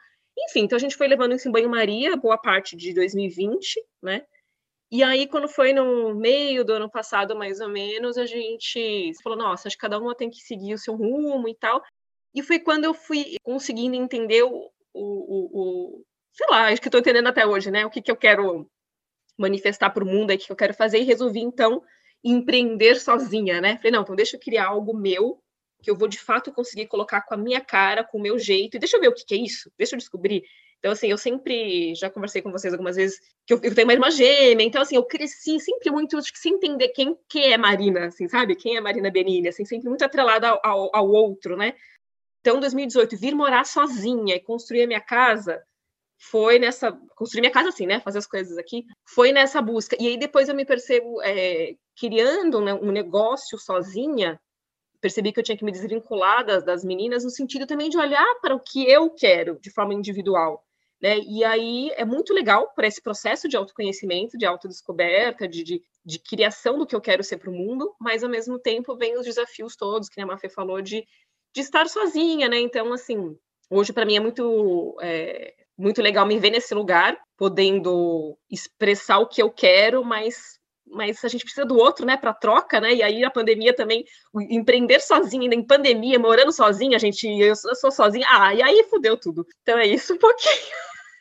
[0.48, 4.24] Enfim, então a gente foi levando isso em banho-maria boa parte de 2020, né?
[4.90, 9.38] E aí, quando foi no meio do ano passado, mais ou menos, a gente falou,
[9.38, 11.82] nossa, acho que cada uma tem que seguir o seu rumo e tal.
[12.34, 17.00] E foi quando eu fui conseguindo entender o, o, o, sei lá, acho que estou
[17.00, 17.86] entendendo até hoje, né?
[17.86, 18.70] O que, que eu quero
[19.38, 21.82] manifestar para o mundo, aí, o que eu quero fazer, e resolvi, então,
[22.22, 23.76] empreender sozinha, né?
[23.78, 25.42] Falei, não, então deixa eu criar algo meu,
[25.82, 28.76] que eu vou de fato conseguir colocar com a minha cara, com o meu jeito,
[28.76, 30.42] e deixa eu ver o que, que é isso, deixa eu descobrir.
[30.78, 33.92] Então, assim, eu sempre já conversei com vocês algumas vezes que eu, eu tenho uma
[33.92, 37.58] irmã gêmea, então, assim, eu cresci sempre muito, acho que sem entender quem, quem é
[37.58, 38.56] Marina, assim, sabe?
[38.56, 41.74] Quem é Marina Benini, assim, sempre muito atrelada ao, ao, ao outro, né?
[42.40, 45.62] Então, em 2018, vir morar sozinha e construir a minha casa
[46.22, 46.92] foi nessa.
[47.16, 48.00] Construir minha casa assim, né?
[48.00, 48.84] Fazer as coisas aqui.
[49.04, 49.96] Foi nessa busca.
[49.98, 54.40] E aí depois eu me percebo é, criando né, um negócio sozinha.
[55.02, 58.40] Percebi que eu tinha que me desvincular das, das meninas no sentido também de olhar
[58.40, 60.64] para o que eu quero de forma individual.
[61.02, 61.18] Né?
[61.18, 66.18] E aí é muito legal para esse processo de autoconhecimento, de autodescoberta, de, de, de
[66.20, 69.26] criação do que eu quero ser para o mundo, mas ao mesmo tempo vem os
[69.26, 71.04] desafios todos, que a Mafê falou, de,
[71.52, 72.60] de estar sozinha, né?
[72.60, 73.36] Então, assim,
[73.68, 79.26] hoje para mim é muito é, muito legal me ver nesse lugar, podendo expressar o
[79.26, 80.60] que eu quero, mas
[80.92, 82.94] mas a gente precisa do outro, né, para troca, né?
[82.94, 84.04] E aí a pandemia também,
[84.50, 89.16] empreender sozinha, em pandemia, morando sozinha, a gente, eu sou sozinha, ah, e aí fudeu
[89.16, 89.46] tudo.
[89.62, 90.52] Então é isso um pouquinho.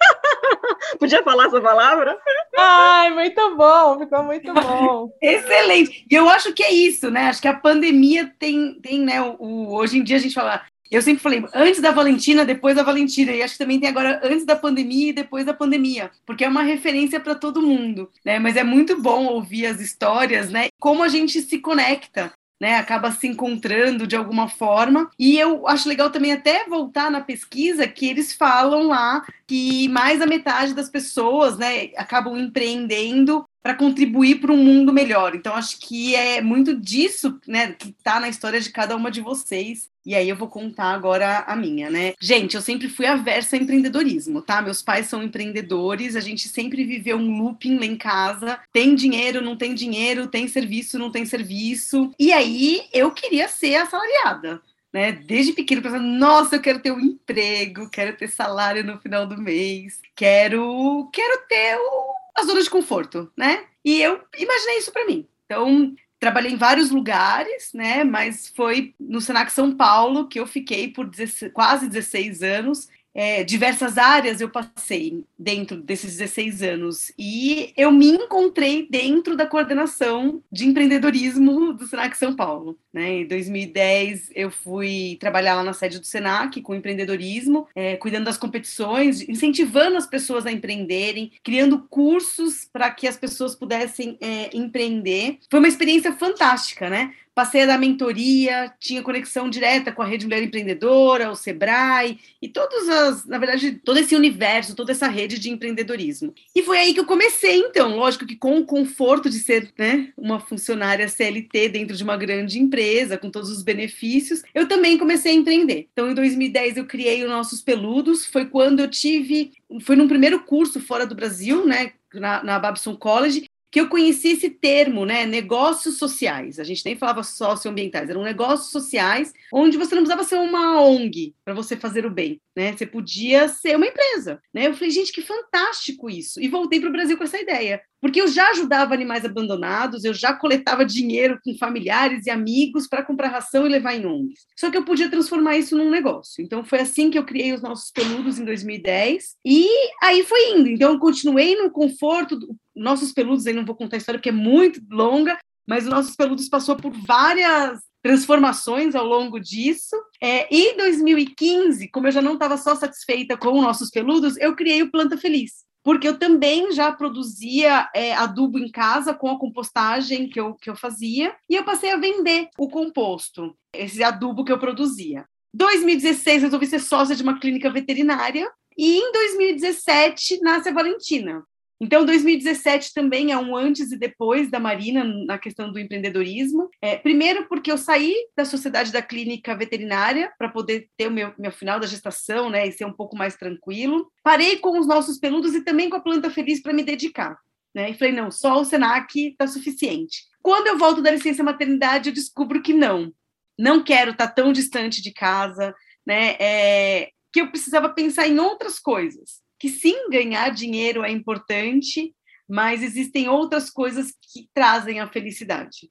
[0.99, 2.17] Podia falar essa palavra?
[2.57, 5.10] Ai, muito bom, ficou muito bom.
[5.21, 6.05] Excelente.
[6.10, 7.27] E eu acho que é isso, né?
[7.27, 9.21] Acho que a pandemia tem, tem né?
[9.21, 12.84] O, hoje em dia a gente fala, eu sempre falei, antes da Valentina, depois da
[12.84, 13.32] Valentina.
[13.32, 16.49] E acho que também tem agora antes da pandemia e depois da pandemia, porque é
[16.49, 18.38] uma referência para todo mundo, né?
[18.39, 20.67] Mas é muito bom ouvir as histórias, né?
[20.80, 22.34] Como a gente se conecta.
[22.60, 25.10] Né, acaba se encontrando de alguma forma.
[25.17, 30.19] E eu acho legal também até voltar na pesquisa que eles falam lá que mais
[30.19, 35.36] da metade das pessoas né, acabam empreendendo para contribuir para um mundo melhor.
[35.36, 39.21] Então, acho que é muito disso, né, que está na história de cada uma de
[39.21, 39.89] vocês.
[40.04, 42.13] E aí eu vou contar agora a minha, né?
[42.19, 44.60] Gente, eu sempre fui aversa a empreendedorismo, tá?
[44.60, 48.60] Meus pais são empreendedores, a gente sempre viveu um looping lá em casa.
[48.74, 52.12] Tem dinheiro, não tem dinheiro, tem serviço, não tem serviço.
[52.17, 54.60] E aí eu queria ser assalariada.
[54.91, 55.12] Né?
[55.12, 59.38] Desde pequeno, pensando, nossa, eu quero ter um emprego, quero ter salário no final do
[59.38, 63.65] mês, quero, quero ter o a zona de conforto, né?
[63.84, 65.28] E eu imaginei isso para mim.
[65.46, 68.04] Então, trabalhei em vários lugares, né?
[68.04, 73.43] Mas foi no Senac São Paulo que eu fiquei por 16, quase 16 anos é,
[73.43, 80.41] diversas áreas eu passei dentro desses 16 anos e eu me encontrei dentro da coordenação
[80.52, 82.78] de empreendedorismo do Senac São Paulo.
[82.93, 83.21] Né?
[83.21, 88.38] Em 2010 eu fui trabalhar lá na sede do Senac com empreendedorismo, é, cuidando das
[88.38, 95.39] competições, incentivando as pessoas a empreenderem, criando cursos para que as pessoas pudessem é, empreender.
[95.50, 97.13] Foi uma experiência fantástica, né?
[97.34, 102.48] Passei a dar mentoria, tinha conexão direta com a Rede Mulher Empreendedora, o Sebrae e
[102.48, 106.34] todos as, na verdade, todo esse universo, toda essa rede de empreendedorismo.
[106.56, 110.12] E foi aí que eu comecei, então, lógico que com o conforto de ser né,
[110.17, 115.32] uma funcionária CLT dentro de uma grande empresa, com todos os benefícios, eu também comecei
[115.32, 115.88] a empreender.
[115.94, 120.44] Então, em 2010 eu criei o Nossos Peludos, foi quando eu tive, foi num primeiro
[120.44, 125.25] curso fora do Brasil, né, na, na Babson College, que eu conheci esse termo, né,
[125.25, 126.60] negócios sociais.
[126.60, 131.34] A gente nem falava socioambientais, eram negócios sociais, onde você não precisava ser uma ONG
[131.45, 132.75] para você fazer o bem, né?
[132.75, 134.67] Você podia ser uma empresa, né?
[134.67, 136.41] Eu falei, gente, que fantástico isso.
[136.41, 137.81] E voltei para o Brasil com essa ideia.
[138.01, 143.03] Porque eu já ajudava animais abandonados, eu já coletava dinheiro com familiares e amigos para
[143.03, 144.47] comprar ração e levar em ONGs.
[144.57, 146.43] Só que eu podia transformar isso num negócio.
[146.43, 149.35] Então foi assim que eu criei os nossos peludos em 2010.
[149.45, 149.67] E
[150.01, 150.69] aí foi indo.
[150.69, 152.39] Então eu continuei no conforto.
[152.75, 155.37] Nossos peludos, aí não vou contar a história porque é muito longa,
[155.67, 159.95] mas os nossos peludos passou por várias transformações ao longo disso.
[160.21, 164.81] É, em 2015, como eu já não estava só satisfeita com nossos peludos, eu criei
[164.81, 170.29] o Planta Feliz porque eu também já produzia é, adubo em casa com a compostagem
[170.29, 174.51] que eu, que eu fazia, e eu passei a vender o composto, esse adubo que
[174.51, 175.25] eu produzia.
[175.53, 181.43] 2016, resolvi ser sócia de uma clínica veterinária, e em 2017 nasce a Valentina.
[181.84, 186.70] Então, 2017 também é um antes e depois da Marina na questão do empreendedorismo.
[186.80, 191.34] É, primeiro, porque eu saí da sociedade da clínica veterinária para poder ter o meu,
[191.39, 194.12] meu final da gestação, né, e ser um pouco mais tranquilo.
[194.24, 197.36] Parei com os nossos peludos e também com a planta feliz para me dedicar.
[197.74, 197.89] Né?
[197.89, 200.26] E falei, não, só o Senac está suficiente.
[200.44, 203.12] Quando eu volto da licença maternidade, eu descubro que não.
[203.58, 205.74] Não quero estar tá tão distante de casa,
[206.06, 206.36] né?
[206.39, 212.15] É, que eu precisava pensar em outras coisas que sim, ganhar dinheiro é importante,
[212.50, 215.88] mas existem outras coisas que trazem a felicidade.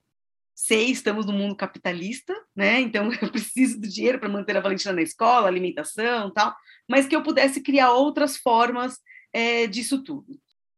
[0.53, 2.81] Sei, estamos no mundo capitalista, né?
[2.81, 6.53] Então eu preciso do dinheiro para manter a Valentina na escola, alimentação, tal,
[6.89, 8.99] mas que eu pudesse criar outras formas
[9.33, 10.27] é, disso tudo.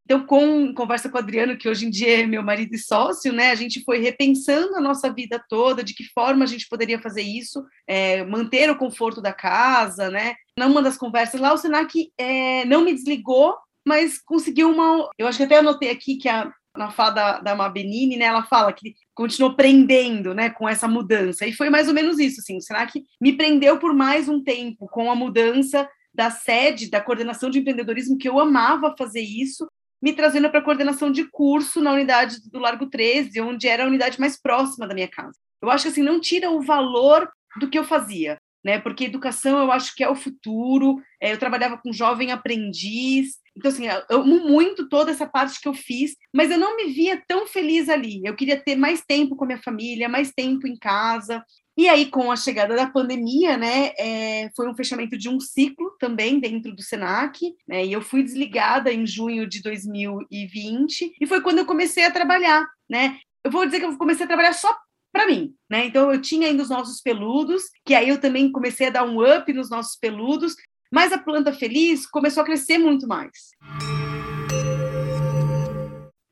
[0.04, 3.32] Então, com conversa com o Adriano, que hoje em dia é meu marido e sócio,
[3.32, 7.00] né, a gente foi repensando a nossa vida toda, de que forma a gente poderia
[7.00, 12.12] fazer isso, é, manter o conforto da casa, né, numa das conversas lá, o Senac
[12.18, 15.10] é, não me desligou, mas conseguiu uma.
[15.18, 18.44] Eu acho que até anotei aqui que a, na fala da, da Mabenini, né, ela
[18.44, 21.46] fala que continuou prendendo, né, com essa mudança.
[21.46, 24.88] E foi mais ou menos isso, assim, o Senac me prendeu por mais um tempo
[24.88, 29.66] com a mudança da sede, da coordenação de empreendedorismo, que eu amava fazer isso,
[30.00, 33.86] me trazendo para a coordenação de curso na unidade do Largo 13, onde era a
[33.86, 35.38] unidade mais próxima da minha casa.
[35.62, 38.78] Eu acho que assim não tira o valor do que eu fazia, né?
[38.78, 41.00] Porque educação eu acho que é o futuro.
[41.20, 45.68] É, eu trabalhava com jovem aprendiz, então assim eu amo muito toda essa parte que
[45.68, 48.20] eu fiz, mas eu não me via tão feliz ali.
[48.24, 51.44] Eu queria ter mais tempo com a minha família, mais tempo em casa.
[51.76, 55.96] E aí, com a chegada da pandemia, né, é, foi um fechamento de um ciclo
[55.98, 61.40] também dentro do SENAC, né, e eu fui desligada em junho de 2020, e foi
[61.40, 63.18] quando eu comecei a trabalhar, né.
[63.42, 64.76] Eu vou dizer que eu comecei a trabalhar só
[65.12, 65.86] para mim, né?
[65.86, 69.20] Então eu tinha ainda os nossos peludos, que aí eu também comecei a dar um
[69.20, 70.56] up nos nossos peludos,
[70.90, 73.50] mas a planta feliz começou a crescer muito mais.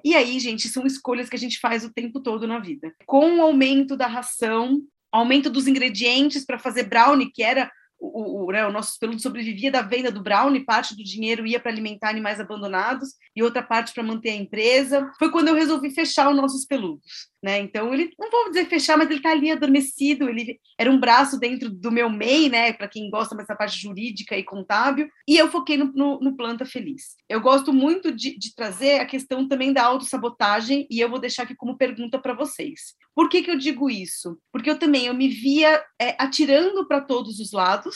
[0.03, 2.93] E aí, gente, são escolhas que a gente faz o tempo todo na vida.
[3.07, 8.53] Com o aumento da ração, aumento dos ingredientes para fazer brownie, que era o, o,
[8.53, 12.09] né, o nosso peludo sobrevivia da venda do brownie, parte do dinheiro ia para alimentar
[12.09, 15.11] animais abandonados e outra parte para manter a empresa.
[15.19, 17.31] Foi quando eu resolvi fechar os nossos peludos.
[17.43, 17.59] Né?
[17.61, 20.29] Então ele não vou dizer fechar, mas ele está ali adormecido.
[20.29, 22.73] Ele era um braço dentro do meu MEI, né?
[22.73, 25.09] Para quem gosta dessa parte jurídica e contábil.
[25.27, 27.17] E eu foquei no, no, no Planta Feliz.
[27.29, 31.45] Eu gosto muito de, de, trazer a questão também da autossabotagem e eu vou deixar
[31.45, 32.95] aqui como pergunta para vocês.
[33.15, 34.39] Por que, que eu digo isso?
[34.53, 37.90] Porque eu também eu me via é, atirando para todos os lados.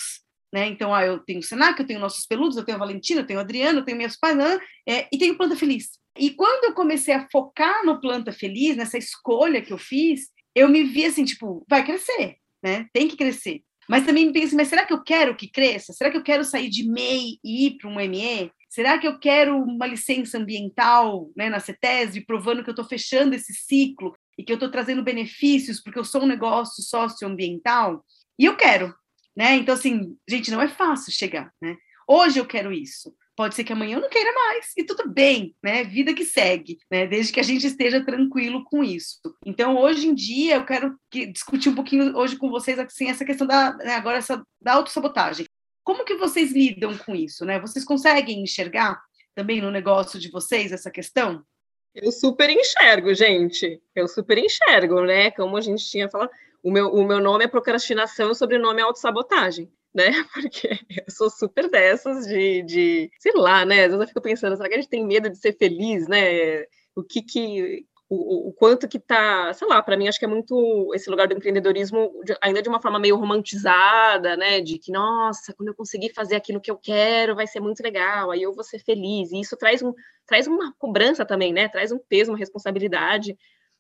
[0.53, 0.69] Né?
[0.69, 3.27] Então, ah, eu tenho o Senac, eu tenho nossos peludos, eu tenho a Valentina, eu
[3.27, 4.59] tenho a Adriana, eu tenho minhas pais, né?
[4.87, 5.99] é, e tenho Planta Feliz.
[6.17, 10.69] E quando eu comecei a focar no Planta Feliz, nessa escolha que eu fiz, eu
[10.69, 12.87] me vi assim, tipo, vai crescer, né?
[12.93, 13.63] Tem que crescer.
[13.89, 15.93] Mas também me pensei, assim, mas será que eu quero que cresça?
[15.93, 18.51] Será que eu quero sair de MEI e ir para um ME?
[18.69, 23.35] Será que eu quero uma licença ambiental né, na CETESB, provando que eu estou fechando
[23.35, 28.05] esse ciclo e que eu estou trazendo benefícios porque eu sou um negócio socioambiental?
[28.39, 28.95] E eu quero,
[29.37, 29.57] né?
[29.57, 31.77] Então, assim, gente, não é fácil chegar, né?
[32.07, 33.15] Hoje eu quero isso.
[33.37, 35.83] Pode ser que amanhã eu não queira mais, e tudo bem, né?
[35.83, 37.05] Vida que segue, né?
[37.05, 39.19] Desde que a gente esteja tranquilo com isso.
[39.45, 43.25] Então, hoje em dia, eu quero que, discutir um pouquinho hoje com vocês assim, essa
[43.25, 45.47] questão da, né, agora essa, da autossabotagem.
[45.83, 47.59] Como que vocês lidam com isso, né?
[47.59, 49.03] Vocês conseguem enxergar
[49.35, 51.45] também no negócio de vocês essa questão?
[51.93, 53.81] Eu super enxergo, gente.
[53.95, 55.33] Eu super enxergo, né?
[55.33, 56.31] Como a gente tinha falado,
[56.65, 60.11] o meu, o meu nome é procrastinação e o sobrenome é autossabotagem né?
[60.35, 63.85] Porque eu sou super dessas de, de, sei lá, né?
[63.85, 66.65] Às vezes eu fico pensando, será que a gente tem medo de ser feliz, né?
[66.97, 70.29] O que que o, o quanto que tá, sei lá, para mim acho que é
[70.29, 74.61] muito esse lugar do empreendedorismo de, ainda de uma forma meio romantizada, né?
[74.61, 78.31] De que, nossa, quando eu conseguir fazer aquilo que eu quero, vai ser muito legal,
[78.31, 79.33] aí eu vou ser feliz.
[79.33, 79.93] E isso traz, um,
[80.27, 81.69] traz uma cobrança também, né?
[81.69, 83.37] Traz um peso, uma responsabilidade.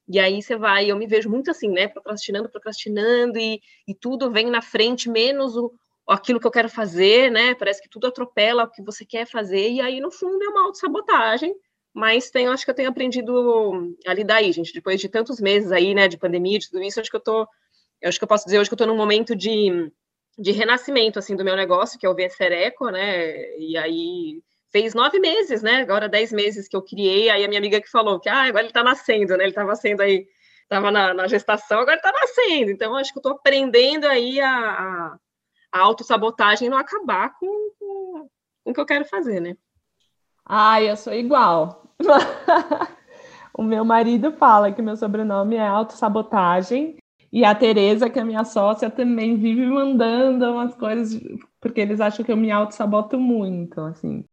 [0.09, 1.88] E aí você vai, eu me vejo muito assim, né?
[1.88, 5.73] Procrastinando, procrastinando, e, e tudo vem na frente, menos o,
[6.07, 7.55] aquilo que eu quero fazer, né?
[7.55, 10.67] Parece que tudo atropela o que você quer fazer, e aí, no fundo, é uma
[10.67, 11.55] autossabotagem.
[11.95, 14.73] Mas tenho, acho que eu tenho aprendido a lidar aí, gente.
[14.75, 17.47] Depois de tantos meses aí, né, de pandemia, de tudo isso, acho que eu tô.
[18.01, 19.90] Eu acho que eu posso dizer hoje que eu tô num momento de,
[20.38, 23.57] de renascimento, assim, do meu negócio, que é o Vencer Eco, né?
[23.59, 24.43] E aí
[24.74, 25.82] fez nove meses, né?
[25.82, 27.30] Agora dez meses que eu criei.
[27.30, 29.44] Aí a minha amiga que falou que, ah, agora ele tá nascendo, né?
[29.44, 30.26] Ele tava sendo aí,
[30.68, 32.72] tava na, na gestação, agora tá nascendo.
[32.72, 35.18] Então, acho que eu tô aprendendo aí a, a
[35.74, 37.46] a autossabotagem não acabar com,
[37.78, 38.28] com,
[38.62, 39.56] com, o que eu quero fazer, né?
[40.46, 41.92] Ah, eu sou igual.
[43.52, 46.96] o meu marido fala que meu sobrenome é autossabotagem.
[47.32, 51.20] E a Tereza, que é minha sócia, também vive mandando umas coisas,
[51.60, 54.24] porque eles acham que eu me auto-saboto muito, assim.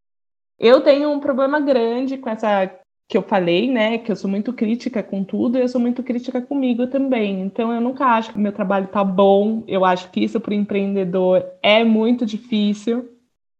[0.63, 2.71] Eu tenho um problema grande com essa
[3.09, 6.03] que eu falei, né, que eu sou muito crítica com tudo e eu sou muito
[6.03, 7.41] crítica comigo também.
[7.41, 9.63] Então eu nunca acho que meu trabalho tá bom.
[9.67, 13.09] Eu acho que isso para o empreendedor é muito difícil,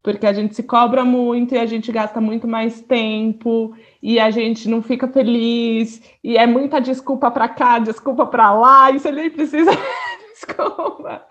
[0.04, 4.30] porque a gente se cobra muito e a gente gasta muito mais tempo e a
[4.30, 9.12] gente não fica feliz e é muita desculpa para cá, desculpa para lá, e você
[9.12, 9.72] nem precisa
[10.36, 11.26] desculpa.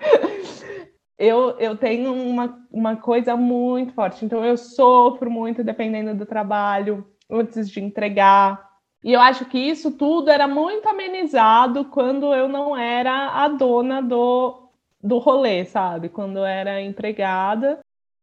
[1.20, 7.06] Eu, eu tenho uma, uma coisa muito forte, então eu sofro muito dependendo do trabalho
[7.30, 8.66] antes de entregar.
[9.04, 14.00] E eu acho que isso tudo era muito amenizado quando eu não era a dona
[14.00, 14.70] do,
[15.02, 16.08] do rolê, sabe?
[16.08, 17.80] Quando eu era empregada.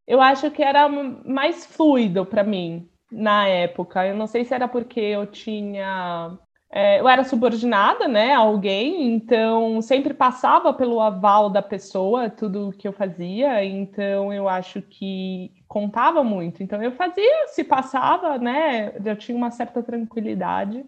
[0.08, 4.08] Eu acho que era mais fluido para mim na época.
[4.08, 6.36] Eu não sei se era porque eu tinha
[6.70, 12.74] é, eu era subordinada, né, a alguém, então sempre passava pelo aval da pessoa tudo
[12.78, 16.62] que eu fazia, então eu acho que contava muito.
[16.62, 20.86] Então eu fazia, se passava, né, eu tinha uma certa tranquilidade.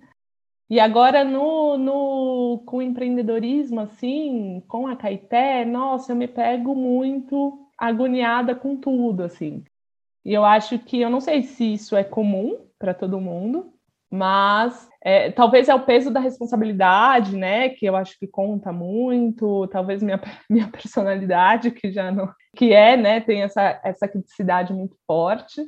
[0.70, 6.76] E agora no, no com o empreendedorismo assim, com a Caeté, nossa, eu me pego
[6.76, 9.64] muito agoniada com tudo, assim.
[10.26, 13.74] E eu acho que eu não sei se isso é comum para todo mundo,
[14.12, 17.70] mas é, talvez é o peso da responsabilidade, né?
[17.70, 20.20] Que eu acho que conta muito, talvez minha,
[20.50, 22.30] minha personalidade, que já não.
[22.56, 23.22] que é, né?
[23.22, 25.62] Tem essa, essa criticidade muito forte.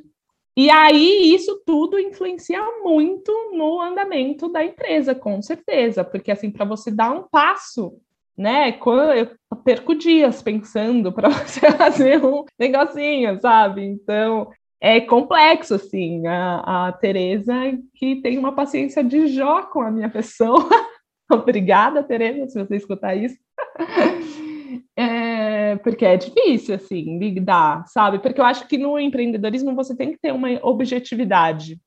[0.54, 6.66] E aí, isso tudo influencia muito no andamento da empresa, com certeza, porque assim, para
[6.66, 7.98] você dar um passo,
[8.36, 8.78] né?
[9.16, 13.82] Eu perco dias pensando para você fazer um negocinho, sabe?
[13.82, 14.50] Então,
[14.82, 16.26] é complexo, assim.
[16.26, 17.54] A, a Tereza,
[17.94, 20.68] que tem uma paciência de Jó com a minha pessoa.
[21.30, 23.38] Obrigada, Tereza, se você escutar isso.
[24.96, 28.18] É, porque é difícil, assim, lidar, sabe?
[28.18, 31.78] Porque eu acho que no empreendedorismo você tem que ter uma objetividade,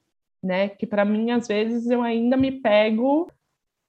[0.44, 0.70] né?
[0.70, 3.28] Que para mim, às vezes, eu ainda me pego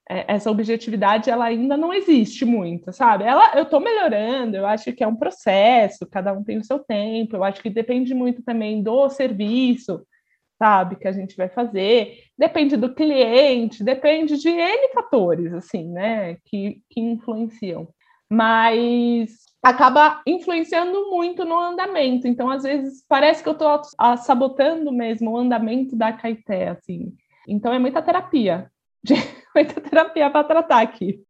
[0.09, 3.25] essa objetividade ela ainda não existe muito, sabe?
[3.25, 6.79] Ela, eu estou melhorando, eu acho que é um processo, cada um tem o seu
[6.79, 10.07] tempo, eu acho que depende muito também do serviço,
[10.59, 16.37] sabe, que a gente vai fazer, depende do cliente, depende de N fatores, assim, né,
[16.45, 17.89] que, que influenciam.
[18.31, 23.83] Mas acaba influenciando muito no andamento, então às vezes parece que eu estou
[24.19, 27.13] sabotando mesmo o andamento da Caeté, assim.
[27.49, 28.71] Então é muita terapia,
[29.07, 29.15] de
[29.55, 31.23] muita terapia para tratar aqui.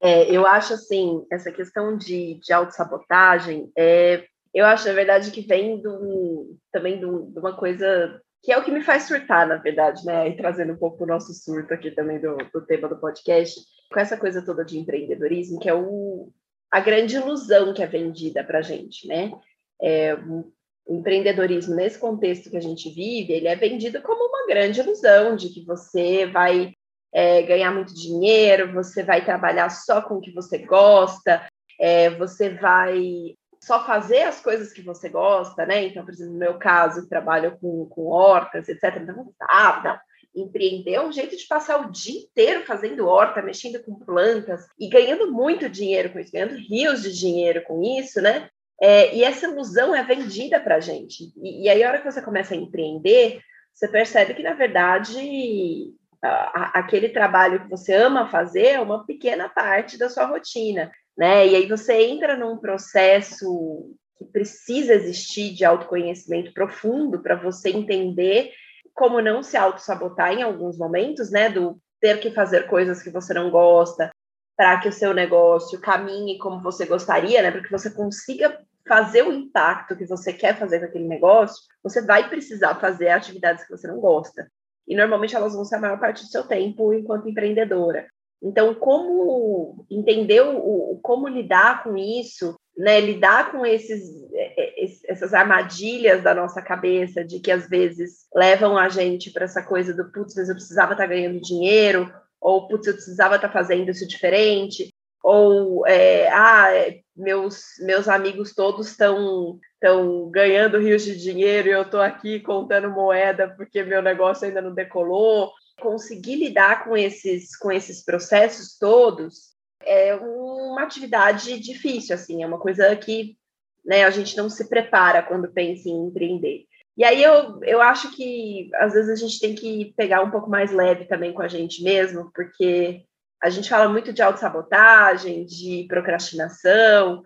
[0.00, 5.40] É, eu acho assim, essa questão de, de autossabotagem, é, eu acho, na verdade, que
[5.40, 9.56] vem do, também do, de uma coisa que é o que me faz surtar, na
[9.56, 10.28] verdade, né?
[10.28, 13.58] E trazendo um pouco o nosso surto aqui também do, do tema do podcast,
[13.90, 16.30] com essa coisa toda de empreendedorismo, que é o,
[16.70, 19.32] a grande ilusão que é vendida para a gente, né?
[19.80, 20.52] É, o
[20.86, 25.48] empreendedorismo, nesse contexto que a gente vive, ele é vendido como uma grande ilusão de
[25.48, 26.74] que você vai
[27.14, 31.46] é, ganhar muito dinheiro, você vai trabalhar só com o que você gosta,
[31.78, 35.84] é, você vai só fazer as coisas que você gosta, né?
[35.84, 38.98] Então, por exemplo, no meu caso, trabalho com, com hortas, etc.
[39.00, 39.98] Então, ah, não.
[40.36, 44.88] Empreender é um jeito de passar o dia inteiro fazendo horta, mexendo com plantas e
[44.88, 48.50] ganhando muito dinheiro com isso, ganhando rios de dinheiro com isso, né?
[48.82, 51.32] É, e essa ilusão é vendida para a gente.
[51.36, 53.40] E, e aí, a hora que você começa a empreender,
[53.72, 55.94] você percebe que, na verdade,
[56.24, 61.46] aquele trabalho que você ama fazer é uma pequena parte da sua rotina, né?
[61.46, 68.52] E aí você entra num processo que precisa existir de autoconhecimento profundo para você entender
[68.94, 71.50] como não se auto-sabotar em alguns momentos, né?
[71.50, 74.10] Do ter que fazer coisas que você não gosta
[74.56, 77.50] para que o seu negócio caminhe como você gostaria, né?
[77.50, 82.02] Para que você consiga fazer o impacto que você quer fazer com aquele negócio, você
[82.02, 84.48] vai precisar fazer atividades que você não gosta
[84.86, 88.06] e normalmente elas vão ser a maior parte do seu tempo enquanto empreendedora.
[88.42, 93.00] Então, como entender o, como lidar com isso, né?
[93.00, 94.02] Lidar com esses,
[94.34, 99.44] é, é, essas armadilhas da nossa cabeça de que às vezes levam a gente para
[99.44, 103.36] essa coisa do putz, mas eu precisava estar tá ganhando dinheiro, ou putz, eu precisava
[103.36, 110.30] estar tá fazendo isso diferente, ou é, ah, é, meus, meus amigos todos estão estão
[110.30, 114.72] ganhando rios de dinheiro e eu estou aqui contando moeda porque meu negócio ainda não
[114.72, 115.52] decolou.
[115.78, 122.58] Conseguir lidar com esses, com esses processos todos é uma atividade difícil, assim, é uma
[122.58, 123.36] coisa que
[123.84, 126.64] né, a gente não se prepara quando pensa em empreender.
[126.96, 130.48] E aí eu, eu acho que às vezes a gente tem que pegar um pouco
[130.48, 133.02] mais leve também com a gente mesmo, porque
[133.42, 137.22] a gente fala muito de autossabotagem, de procrastinação,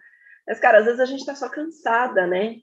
[0.49, 2.57] mas, cara, às vezes a gente tá só cansada, né?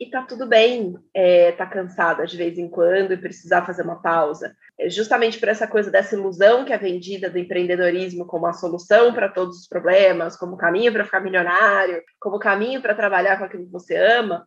[0.00, 4.02] E tá tudo bem é, tá cansada de vez em quando e precisar fazer uma
[4.02, 4.54] pausa.
[4.76, 9.14] É justamente por essa coisa dessa ilusão que é vendida do empreendedorismo como a solução
[9.14, 13.66] para todos os problemas, como caminho para ficar milionário, como caminho para trabalhar com aquilo
[13.66, 14.44] que você ama,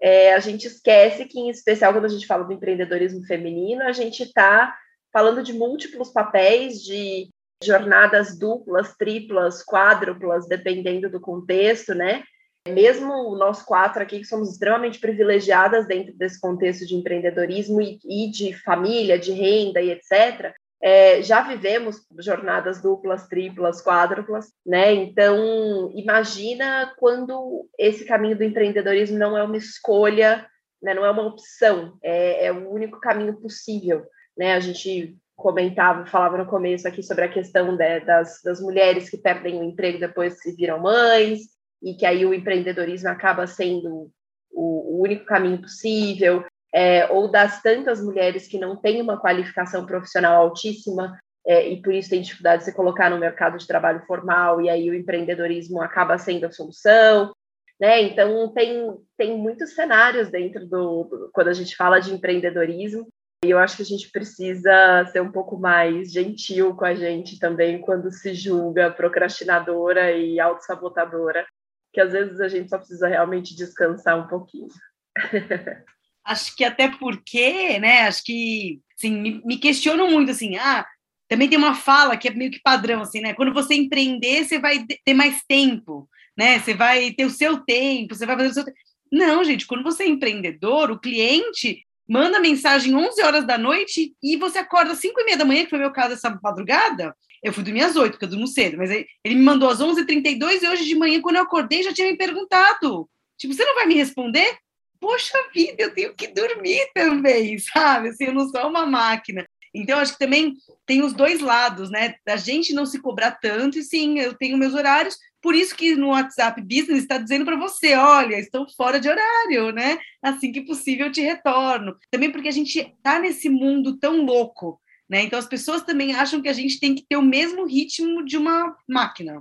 [0.00, 3.92] é, a gente esquece que, em especial, quando a gente fala do empreendedorismo feminino, a
[3.92, 4.76] gente está
[5.12, 7.30] falando de múltiplos papéis, de
[7.62, 12.22] jornadas duplas, triplas, quádruplas, dependendo do contexto, né?
[12.68, 18.30] Mesmo nós quatro aqui, que somos extremamente privilegiadas dentro desse contexto de empreendedorismo e, e
[18.30, 24.92] de família, de renda e etc., é, já vivemos jornadas duplas, triplas, quádruplas, né?
[24.92, 30.46] Então, imagina quando esse caminho do empreendedorismo não é uma escolha,
[30.82, 30.92] né?
[30.92, 34.04] não é uma opção, é, é o único caminho possível,
[34.36, 34.52] né?
[34.52, 39.18] A gente comentava, falava no começo aqui sobre a questão de, das, das mulheres que
[39.18, 41.40] perdem o emprego depois que viram mães,
[41.82, 44.10] e que aí o empreendedorismo acaba sendo
[44.50, 49.86] o, o único caminho possível, é, ou das tantas mulheres que não têm uma qualificação
[49.86, 54.04] profissional altíssima é, e por isso tem dificuldade de se colocar no mercado de trabalho
[54.06, 57.32] formal, e aí o empreendedorismo acaba sendo a solução.
[57.78, 58.02] Né?
[58.02, 63.06] Então, tem, tem muitos cenários dentro do, do, quando a gente fala de empreendedorismo,
[63.46, 67.38] e eu acho que a gente precisa ser um pouco mais gentil com a gente
[67.38, 71.46] também quando se julga procrastinadora e autossabotadora,
[71.92, 74.68] que às vezes a gente só precisa realmente descansar um pouquinho.
[76.26, 80.84] acho que até porque, né, acho que, assim, me, me questionam muito, assim, ah,
[81.28, 84.58] também tem uma fala que é meio que padrão, assim, né, quando você empreender, você
[84.58, 88.54] vai ter mais tempo, né, você vai ter o seu tempo, você vai fazer o
[88.54, 88.76] seu tempo.
[89.10, 94.36] Não, gente, quando você é empreendedor, o cliente manda mensagem 11 horas da noite e
[94.36, 97.14] você acorda às 5 e meia da manhã, que foi meu caso essa madrugada.
[97.42, 100.62] Eu fui dormir às 8, porque eu durmo cedo, mas ele me mandou às 11h32
[100.62, 103.08] e hoje de manhã, quando eu acordei, já tinha me perguntado.
[103.36, 104.56] Tipo, você não vai me responder?
[104.98, 108.08] Poxa vida, eu tenho que dormir também, sabe?
[108.08, 109.46] Assim, eu não sou uma máquina.
[109.76, 110.54] Então, acho que também
[110.86, 112.14] tem os dois lados, né?
[112.24, 115.94] Da gente não se cobrar tanto, e sim, eu tenho meus horários, por isso que
[115.94, 119.98] no WhatsApp Business está dizendo para você, olha, estou fora de horário, né?
[120.20, 121.96] Assim que possível eu te retorno.
[122.10, 125.22] Também porque a gente está nesse mundo tão louco, né?
[125.22, 128.36] Então as pessoas também acham que a gente tem que ter o mesmo ritmo de
[128.36, 129.40] uma máquina,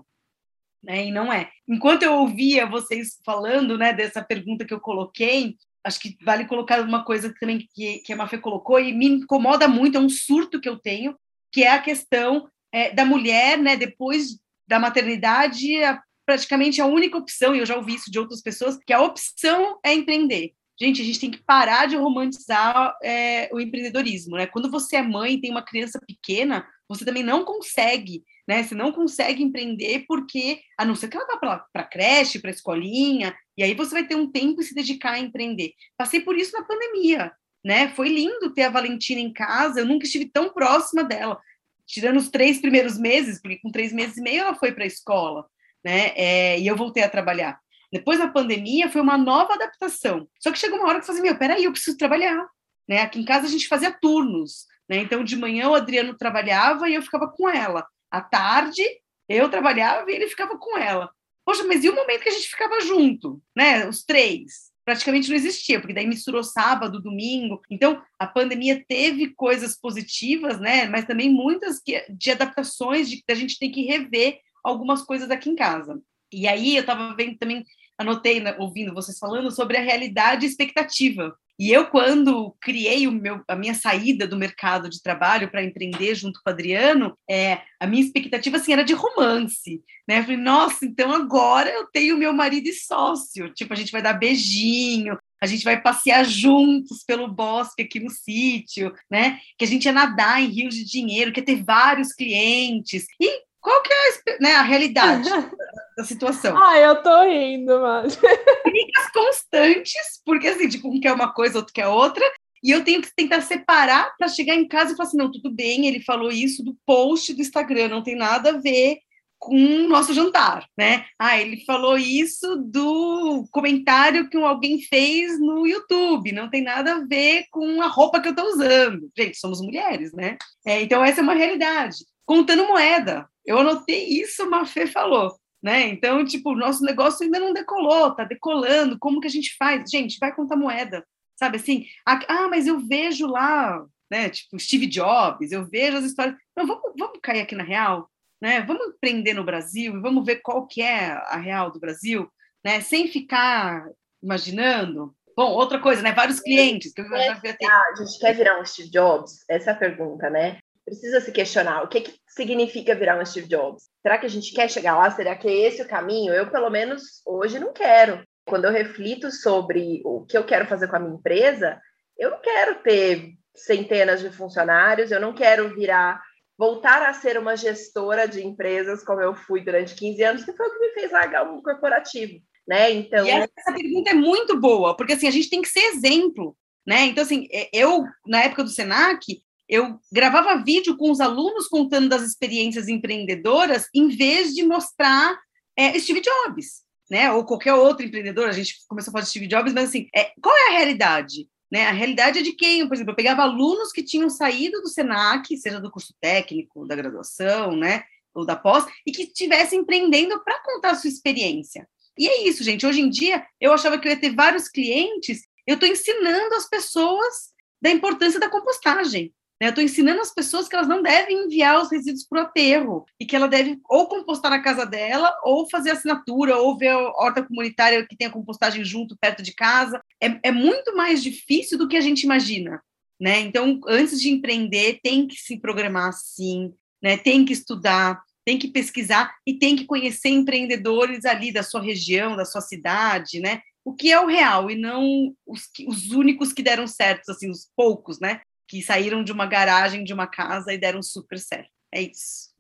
[0.84, 1.08] né?
[1.08, 1.50] E não é.
[1.68, 5.56] Enquanto eu ouvia vocês falando, né, dessa pergunta que eu coloquei,
[5.86, 9.68] acho que vale colocar uma coisa também que, que a Mafê colocou e me incomoda
[9.68, 11.16] muito, é um surto que eu tenho,
[11.52, 17.18] que é a questão é, da mulher, né, depois da maternidade, a, praticamente a única
[17.18, 20.54] opção, e eu já ouvi isso de outras pessoas, que a opção é empreender.
[20.78, 24.46] Gente, a gente tem que parar de romantizar é, o empreendedorismo, né?
[24.48, 28.64] Quando você é mãe e tem uma criança pequena, você também não consegue, né?
[28.64, 33.36] Você não consegue empreender porque, a não ser que ela vá para creche, para escolinha,
[33.58, 35.74] e aí você vai ter um tempo e se dedicar a empreender.
[35.98, 37.32] Passei por isso na pandemia,
[37.64, 37.90] né?
[37.90, 41.40] Foi lindo ter a Valentina em casa, eu nunca estive tão próxima dela
[41.88, 44.88] tirando os três primeiros meses, porque com três meses e meio ela foi para a
[44.88, 45.46] escola,
[45.84, 46.12] né?
[46.16, 47.60] É, e eu voltei a trabalhar.
[47.92, 50.28] Depois da pandemia foi uma nova adaptação.
[50.40, 52.46] Só que chegou uma hora que eu falei, assim, meu, peraí, eu preciso trabalhar.
[52.88, 53.02] Né?
[53.02, 54.98] Aqui em casa a gente fazia turnos, né?
[54.98, 57.86] Então de manhã o Adriano trabalhava e eu ficava com ela.
[58.12, 58.84] À tarde
[59.28, 61.10] eu trabalhava e ele ficava com ela.
[61.46, 63.88] Poxa, mas e o momento que a gente ficava junto, né?
[63.88, 67.60] Os três praticamente não existia, porque daí misturou sábado, domingo.
[67.72, 70.86] Então, a pandemia teve coisas positivas, né?
[70.88, 75.30] Mas também muitas que, de adaptações, de que a gente tem que rever algumas coisas
[75.32, 76.00] aqui em casa.
[76.32, 77.66] E aí eu estava vendo também,
[77.98, 81.36] anotei, né, ouvindo vocês falando sobre a realidade e expectativa.
[81.58, 86.42] E eu, quando criei meu, a minha saída do mercado de trabalho para empreender junto
[86.44, 89.82] com o Adriano, é, a minha expectativa assim, era de romance.
[90.08, 90.20] Né?
[90.20, 93.54] Eu falei, nossa, então agora eu tenho meu marido e sócio.
[93.54, 98.10] Tipo, a gente vai dar beijinho, a gente vai passear juntos pelo bosque aqui no
[98.10, 99.40] sítio, né?
[99.58, 103.06] Que a gente ia nadar em rios de dinheiro, que ia ter vários clientes.
[103.22, 105.28] E qual que é né, a realidade
[105.98, 106.56] da situação?
[106.56, 108.16] Ah, eu tô rindo, mas...
[108.64, 112.24] Brigas constantes, porque assim, tipo, um quer uma coisa, outro quer outra,
[112.64, 115.52] e eu tenho que tentar separar para chegar em casa e falar assim, não, tudo
[115.52, 119.00] bem, ele falou isso do post do Instagram, não tem nada a ver
[119.40, 121.06] com o nosso jantar, né?
[121.20, 127.06] Ah, ele falou isso do comentário que alguém fez no YouTube, não tem nada a
[127.06, 129.10] ver com a roupa que eu estou usando.
[129.18, 130.38] Gente, somos mulheres, né?
[130.66, 131.98] É, então, essa é uma realidade.
[132.26, 135.36] Contando moeda, eu anotei isso, a Mafê falou.
[135.62, 135.88] Né?
[135.88, 139.90] Então, tipo, o nosso negócio ainda não decolou, tá decolando, como que a gente faz?
[139.90, 141.04] Gente, vai contar moeda,
[141.36, 141.88] sabe assim?
[142.06, 146.36] Ah, mas eu vejo lá, né, tipo, Steve Jobs, eu vejo as histórias.
[146.56, 148.08] Não, vamos, vamos cair aqui na real,
[148.40, 148.62] né?
[148.62, 152.30] Vamos empreender no Brasil e vamos ver qual que é a real do Brasil,
[152.64, 152.80] né?
[152.82, 153.88] Sem ficar
[154.22, 155.16] imaginando.
[155.36, 156.14] Bom, outra coisa, né?
[156.14, 156.94] Vários clientes.
[156.94, 159.44] Que eu é, a gente quer virar um Steve Jobs?
[159.50, 160.60] Essa é a pergunta, né?
[160.86, 163.90] Precisa se questionar o que, que significa virar um Steve Jobs.
[164.02, 165.10] Será que a gente quer chegar lá?
[165.10, 166.34] Será que é esse o caminho?
[166.34, 168.24] Eu, pelo menos, hoje não quero.
[168.46, 171.82] Quando eu reflito sobre o que eu quero fazer com a minha empresa,
[172.18, 176.22] eu não quero ter centenas de funcionários, eu não quero virar,
[176.58, 180.68] voltar a ser uma gestora de empresas como eu fui durante 15 anos, que foi
[180.68, 182.40] o que me fez largar um corporativo.
[182.68, 182.92] Né?
[182.92, 186.56] Então, e essa pergunta é muito boa, porque assim, a gente tem que ser exemplo.
[186.86, 187.06] Né?
[187.06, 192.10] Então, assim, é, eu, na época do SENAC, eu gravava vídeo com os alunos contando
[192.10, 195.38] das experiências empreendedoras, em vez de mostrar
[195.76, 197.32] é, Steve Jobs, né?
[197.32, 198.48] Ou qualquer outro empreendedor.
[198.48, 201.48] A gente começou a falar de Steve Jobs, mas assim, é, qual é a realidade?
[201.72, 201.88] Né?
[201.88, 202.88] A realidade é de quem?
[202.88, 206.96] Por exemplo, eu pegava alunos que tinham saído do SENAC, seja do curso técnico, da
[206.96, 208.04] graduação, né,
[208.34, 211.88] ou da pós, e que estivessem empreendendo para contar a sua experiência.
[212.18, 212.86] E é isso, gente.
[212.86, 216.70] Hoje em dia, eu achava que eu ia ter vários clientes, eu estou ensinando as
[216.70, 217.52] pessoas
[217.82, 219.34] da importância da compostagem.
[219.66, 219.70] Né?
[219.70, 223.06] Eu estou ensinando as pessoas que elas não devem enviar os resíduos para o aterro
[223.20, 227.00] e que ela deve ou compostar na casa dela, ou fazer assinatura, ou ver a
[227.00, 230.02] horta comunitária que tem a compostagem junto, perto de casa.
[230.22, 232.80] É, é muito mais difícil do que a gente imagina.
[233.20, 233.40] Né?
[233.40, 237.18] Então, antes de empreender, tem que se programar sim, né?
[237.18, 242.36] tem que estudar, tem que pesquisar e tem que conhecer empreendedores ali da sua região,
[242.36, 243.62] da sua cidade, né?
[243.84, 247.70] O que é o real e não os, os únicos que deram certo, assim, os
[247.76, 248.42] poucos, né?
[248.68, 251.70] Que saíram de uma garagem de uma casa e deram super certo.
[251.92, 252.54] É isso.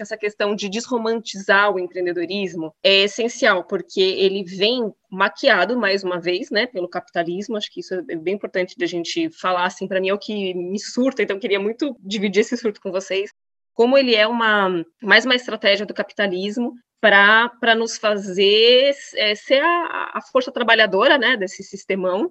[0.00, 6.50] Essa questão de desromantizar o empreendedorismo é essencial, porque ele vem maquiado, mais uma vez,
[6.50, 7.56] né, pelo capitalismo.
[7.56, 10.18] Acho que isso é bem importante de a gente falar, assim, para mim é o
[10.18, 13.30] que me surta, então queria muito dividir esse surto com vocês.
[13.74, 20.12] Como ele é uma mais uma estratégia do capitalismo para nos fazer é, ser a,
[20.14, 22.30] a força trabalhadora né, desse sistemão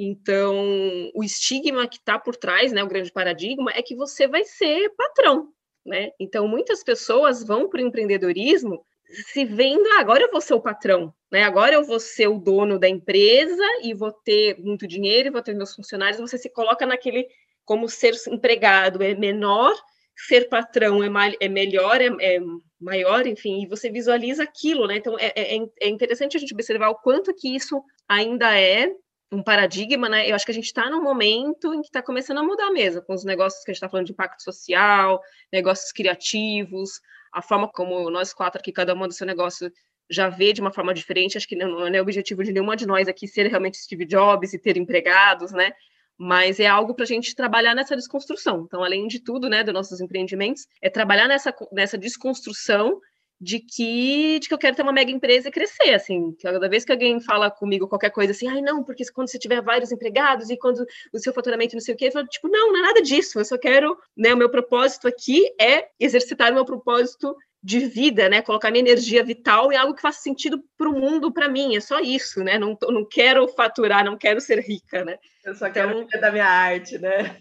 [0.00, 4.44] então, o estigma que está por trás, né, o grande paradigma, é que você vai
[4.44, 5.48] ser patrão,
[5.84, 6.12] né?
[6.20, 8.86] Então, muitas pessoas vão para o empreendedorismo
[9.32, 11.42] se vendo, ah, agora eu vou ser o patrão, né?
[11.42, 15.42] Agora eu vou ser o dono da empresa e vou ter muito dinheiro e vou
[15.42, 16.20] ter meus funcionários.
[16.20, 17.26] Você se coloca naquele
[17.64, 19.74] como ser empregado é menor,
[20.14, 21.08] ser patrão é,
[21.40, 22.38] é melhor, é, é,
[22.80, 24.98] maior, enfim, e você visualiza aquilo, né?
[24.98, 28.92] Então é, é, é interessante a gente observar o quanto que isso ainda é
[29.30, 30.28] um paradigma, né?
[30.28, 33.02] Eu acho que a gente está num momento em que está começando a mudar mesmo,
[33.02, 35.20] com os negócios que a gente está falando de impacto social,
[35.52, 37.00] negócios criativos,
[37.32, 39.70] a forma como nós quatro aqui, cada uma do seu negócio
[40.10, 41.36] já vê de uma forma diferente.
[41.36, 44.58] Acho que não, é objetivo de nenhuma de nós aqui ser realmente Steve Jobs e
[44.58, 45.72] ter empregados, né?
[46.16, 48.64] Mas é algo para a gente trabalhar nessa desconstrução.
[48.66, 52.98] Então, além de tudo, né, dos nossos empreendimentos, é trabalhar nessa, nessa desconstrução
[53.40, 56.84] de que, de que eu quero ter uma mega empresa e crescer, assim, cada vez
[56.84, 60.50] que alguém fala comigo qualquer coisa assim, ai não, porque quando você tiver vários empregados
[60.50, 62.82] e quando o seu faturamento não sei o quê, eu falo, tipo, não, não é
[62.82, 67.36] nada disso, eu só quero, né, o meu propósito aqui é exercitar o meu propósito
[67.62, 71.32] de vida, né, colocar minha energia vital em algo que faça sentido para o mundo,
[71.32, 75.16] para mim, é só isso, né, não, não quero faturar, não quero ser rica, né.
[75.44, 77.36] Eu só quero então, viver da minha arte, né.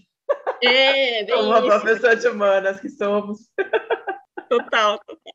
[0.62, 3.40] É, bem Como uma boa pessoa de humanas que somos.
[4.50, 5.34] Total, total.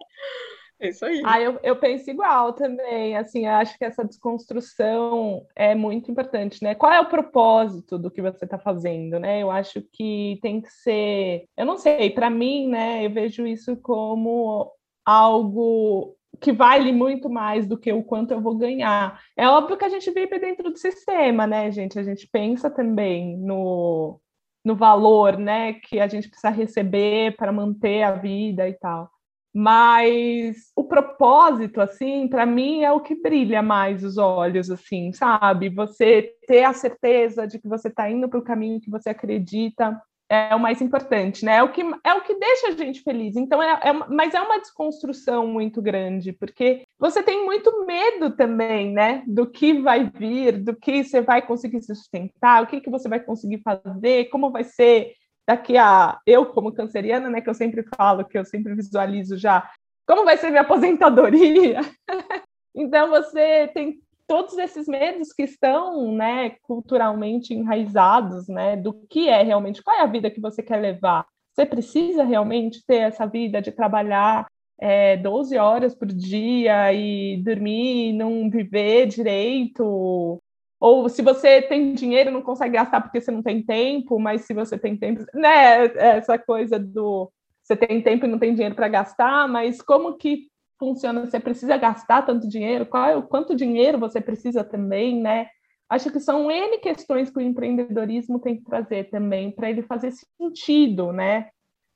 [0.82, 1.22] É isso aí.
[1.24, 3.16] Ah, eu, eu penso igual também.
[3.16, 6.74] Assim, acho que essa desconstrução é muito importante, né?
[6.74, 9.40] Qual é o propósito do que você está fazendo, né?
[9.40, 11.44] Eu acho que tem que ser.
[11.56, 13.06] Eu não sei, para mim, né?
[13.06, 14.72] Eu vejo isso como
[15.06, 19.22] algo que vale muito mais do que o quanto eu vou ganhar.
[19.36, 21.98] É óbvio que a gente vive dentro do sistema, né, gente?
[21.98, 24.20] A gente pensa também no,
[24.64, 29.10] no valor, né, que a gente precisa receber para manter a vida e tal.
[29.54, 35.68] Mas o propósito, assim, para mim é o que brilha mais os olhos, assim, sabe?
[35.68, 40.00] Você ter a certeza de que você está indo para o caminho que você acredita
[40.32, 41.56] é o mais importante, né?
[41.56, 43.36] É o que, é o que deixa a gente feliz.
[43.36, 48.90] Então, é, é, mas é uma desconstrução muito grande, porque você tem muito medo também,
[48.92, 49.22] né?
[49.26, 53.10] Do que vai vir, do que você vai conseguir se sustentar, o que, que você
[53.10, 55.12] vai conseguir fazer, como vai ser
[55.46, 59.68] daqui a eu como canceriana, né, que eu sempre falo, que eu sempre visualizo já,
[60.06, 61.80] como vai ser minha aposentadoria?
[62.74, 69.42] então você tem todos esses medos que estão, né, culturalmente enraizados, né, do que é
[69.42, 71.26] realmente, qual é a vida que você quer levar?
[71.52, 74.46] Você precisa realmente ter essa vida de trabalhar
[74.80, 80.40] é, 12 horas por dia e dormir, não viver direito,
[80.80, 84.52] ou se você tem dinheiro não consegue gastar porque você não tem tempo, mas se
[84.52, 87.30] você tem tempo, né, essa coisa do
[87.62, 90.48] você tem tempo e não tem dinheiro para gastar, mas como que
[90.82, 91.24] funciona?
[91.24, 92.84] Você precisa gastar tanto dinheiro?
[92.84, 95.46] Qual é o quanto dinheiro você precisa também, né?
[95.88, 100.10] Acho que são N questões que o empreendedorismo tem que trazer também para ele fazer
[100.10, 101.50] sentido, né?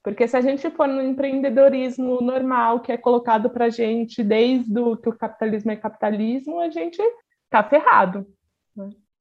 [0.05, 4.79] Porque se a gente for no empreendedorismo normal que é colocado para a gente desde
[4.79, 7.03] o que o capitalismo é capitalismo, a gente
[7.51, 8.25] tá ferrado.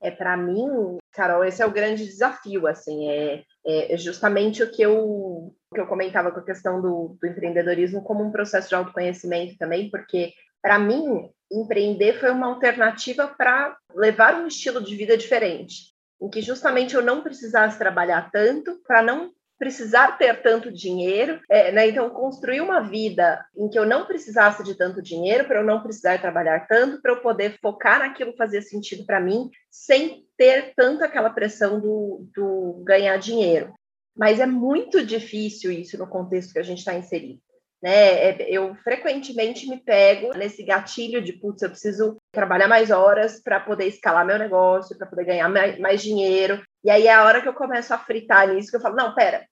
[0.05, 4.83] É para mim, Carol, esse é o grande desafio, assim, é, é justamente o que
[4.83, 9.57] eu, que eu comentava com a questão do, do empreendedorismo como um processo de autoconhecimento
[9.57, 10.31] também, porque
[10.61, 16.39] para mim empreender foi uma alternativa para levar um estilo de vida diferente, em que
[16.39, 21.87] justamente eu não precisasse trabalhar tanto para não precisar ter tanto dinheiro, é, né?
[21.89, 25.81] Então, construir uma vida em que eu não precisasse de tanto dinheiro, para eu não
[25.81, 30.73] precisar trabalhar tanto, para eu poder focar naquilo que fazia sentido para mim, sem ter
[30.75, 33.73] tanto aquela pressão do, do ganhar dinheiro.
[34.15, 37.39] Mas é muito difícil isso no contexto que a gente está inserido.
[37.85, 38.29] Né?
[38.29, 43.59] É, eu frequentemente me pego nesse gatilho de, putz, eu preciso trabalhar mais horas para
[43.59, 46.63] poder escalar meu negócio, para poder ganhar mais, mais, dinheiro.
[46.85, 49.15] E aí é a hora que eu começo a fritar nisso, que eu falo, não,
[49.15, 49.43] pera,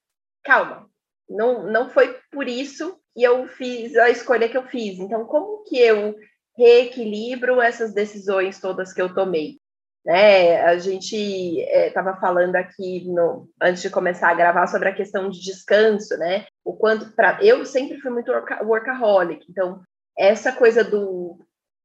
[0.43, 0.87] calma,
[1.27, 4.99] não, não foi por isso que eu fiz a escolha que eu fiz.
[4.99, 6.15] Então, como que eu
[6.55, 9.57] reequilibro essas decisões todas que eu tomei?
[10.05, 10.61] Né?
[10.61, 15.27] A gente estava é, falando aqui no, antes de começar a gravar sobre a questão
[15.27, 16.45] de descanso, né?
[16.63, 18.31] O quanto para eu sempre fui muito
[18.61, 19.81] workaholic, então
[20.15, 21.39] essa coisa do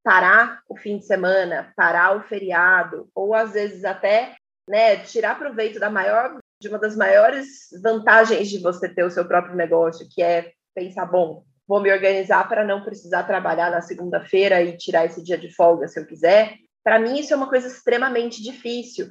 [0.04, 4.34] parar o fim de semana, parar o feriado, ou às vezes até
[4.68, 9.26] né, tirar proveito da maior de uma das maiores vantagens de você ter o seu
[9.26, 14.62] próprio negócio, que é pensar, bom, vou me organizar para não precisar trabalhar na segunda-feira
[14.62, 16.56] e tirar esse dia de folga se eu quiser.
[16.82, 19.08] Para mim, isso é uma coisa extremamente difícil.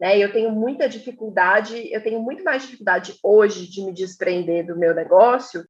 [0.00, 0.18] Né?
[0.18, 4.94] Eu tenho muita dificuldade, eu tenho muito mais dificuldade hoje de me desprender do meu
[4.94, 5.64] negócio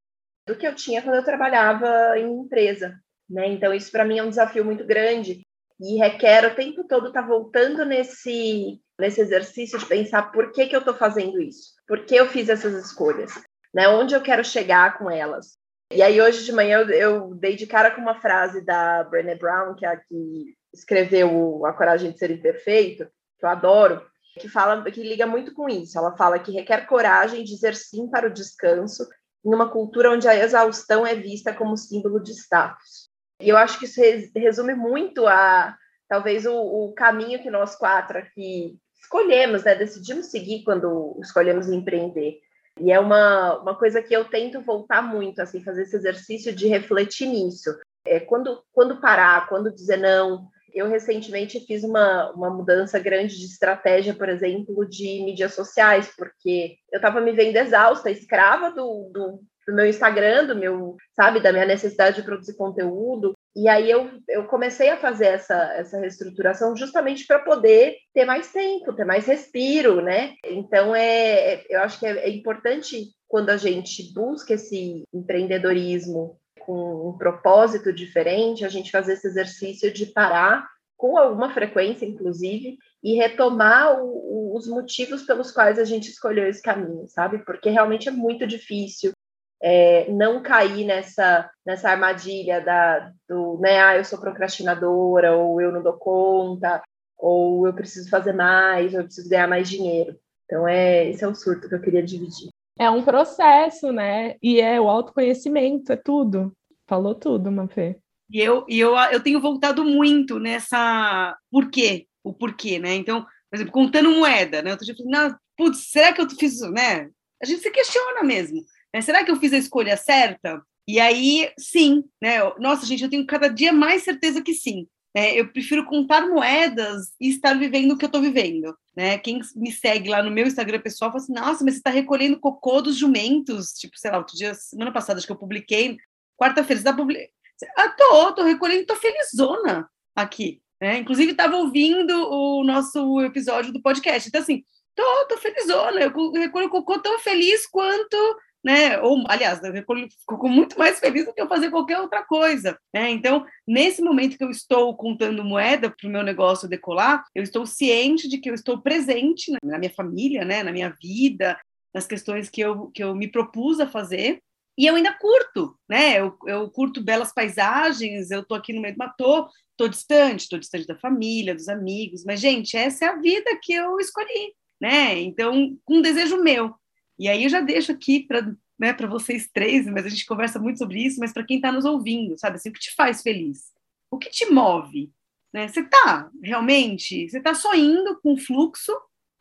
[0.46, 2.98] do que eu tinha quando eu trabalhava em empresa.
[3.28, 3.48] Né?
[3.48, 5.42] Então, isso para mim é um desafio muito grande
[5.80, 10.66] e requer o tempo todo estar tá voltando nesse, nesse exercício de pensar por que,
[10.66, 13.32] que eu estou fazendo isso, por que eu fiz essas escolhas,
[13.72, 13.88] né?
[13.88, 15.56] onde eu quero chegar com elas.
[15.92, 19.34] E aí, hoje de manhã, eu, eu dei de cara com uma frase da Brené
[19.36, 23.06] Brown, que é a que escreveu A Coragem de Ser Imperfeito,
[23.38, 24.04] que eu adoro,
[24.38, 25.98] que fala que liga muito com isso.
[25.98, 29.08] Ela fala que requer coragem dizer sim para o descanso
[29.44, 33.08] em uma cultura onde a exaustão é vista como símbolo de status.
[33.40, 34.00] E eu acho que isso
[34.36, 35.76] resume muito a
[36.08, 39.74] talvez o, o caminho que nós quatro aqui escolhemos, né?
[39.74, 42.40] Decidimos seguir quando escolhemos empreender.
[42.80, 46.68] E é uma, uma coisa que eu tento voltar muito, assim, fazer esse exercício de
[46.68, 47.70] refletir nisso.
[48.06, 50.48] É, quando, quando parar, quando dizer não.
[50.72, 56.76] Eu recentemente fiz uma, uma mudança grande de estratégia, por exemplo, de mídias sociais, porque
[56.92, 61.52] eu estava me vendo exausta, escrava do, do, do meu Instagram, do meu, sabe, da
[61.52, 63.32] minha necessidade de produzir conteúdo.
[63.58, 68.52] E aí eu, eu comecei a fazer essa, essa reestruturação justamente para poder ter mais
[68.52, 70.34] tempo, ter mais respiro, né?
[70.46, 76.38] Então é, é eu acho que é, é importante quando a gente busca esse empreendedorismo
[76.60, 80.64] com um propósito diferente, a gente fazer esse exercício de parar
[80.96, 86.48] com alguma frequência, inclusive, e retomar o, o, os motivos pelos quais a gente escolheu
[86.48, 87.38] esse caminho, sabe?
[87.44, 89.12] Porque realmente é muito difícil
[89.60, 95.72] é, não cair nessa, nessa armadilha da, do, né, ah, eu sou procrastinadora, ou eu
[95.72, 96.82] não dou conta,
[97.16, 100.16] ou eu preciso fazer mais, ou eu preciso ganhar mais dinheiro.
[100.44, 102.48] Então, é, esse é o surto que eu queria dividir.
[102.78, 104.36] É um processo, né?
[104.42, 106.52] E é o autoconhecimento, é tudo.
[106.86, 107.98] Falou tudo, Mafê.
[108.30, 112.94] E eu, e eu, eu tenho voltado muito nessa porquê, o porquê, né?
[112.94, 114.70] Então, por exemplo, contando moeda, né?
[114.70, 117.10] Eu tô tipo, não, putz, será que eu fiz, né?
[117.42, 118.62] A gente se questiona mesmo.
[118.94, 119.00] Né?
[119.00, 120.62] Será que eu fiz a escolha certa?
[120.86, 122.38] E aí, sim, né?
[122.58, 124.86] Nossa, gente, eu tenho cada dia mais certeza que sim.
[125.14, 128.76] É, eu prefiro contar moedas e estar vivendo o que eu estou vivendo.
[128.96, 129.18] Né?
[129.18, 132.38] Quem me segue lá no meu Instagram pessoal fala assim: nossa, mas você está recolhendo
[132.38, 133.72] cocô dos jumentos.
[133.72, 135.96] Tipo, sei lá, outro dia, semana passada, acho que eu publiquei,
[136.36, 137.30] quarta-feira, você está publicando.
[137.76, 140.62] Ah, tô, tô recolhendo, tô felizona aqui.
[140.80, 140.98] Né?
[140.98, 144.28] Inclusive, estava ouvindo o nosso episódio do podcast.
[144.28, 144.62] Então, assim,
[144.94, 146.00] tô, tô felizona.
[146.00, 148.16] Eu recolho cocô tão feliz quanto
[148.64, 149.00] né?
[149.00, 153.10] Ou, aliás, eu fico muito mais feliz do que eu fazer qualquer outra coisa, né?
[153.10, 157.64] Então, nesse momento que eu estou contando moeda para o meu negócio decolar, eu estou
[157.66, 160.62] ciente de que eu estou presente na minha família, né?
[160.62, 161.58] Na minha vida,
[161.94, 164.40] nas questões que eu, que eu me propus a fazer.
[164.76, 166.20] E eu ainda curto, né?
[166.20, 170.58] Eu, eu curto belas paisagens, eu estou aqui no meio do mato, estou distante, estou
[170.58, 175.18] distante da família, dos amigos, mas, gente, essa é a vida que eu escolhi, né?
[175.20, 176.74] Então, um desejo meu.
[177.18, 180.58] E aí eu já deixo aqui para né, para vocês três, mas a gente conversa
[180.58, 182.56] muito sobre isso, mas para quem está nos ouvindo, sabe?
[182.56, 183.72] Assim, o que te faz feliz?
[184.10, 185.10] O que te move?
[185.52, 185.66] Né?
[185.66, 188.92] Você está realmente, você está só indo com o fluxo,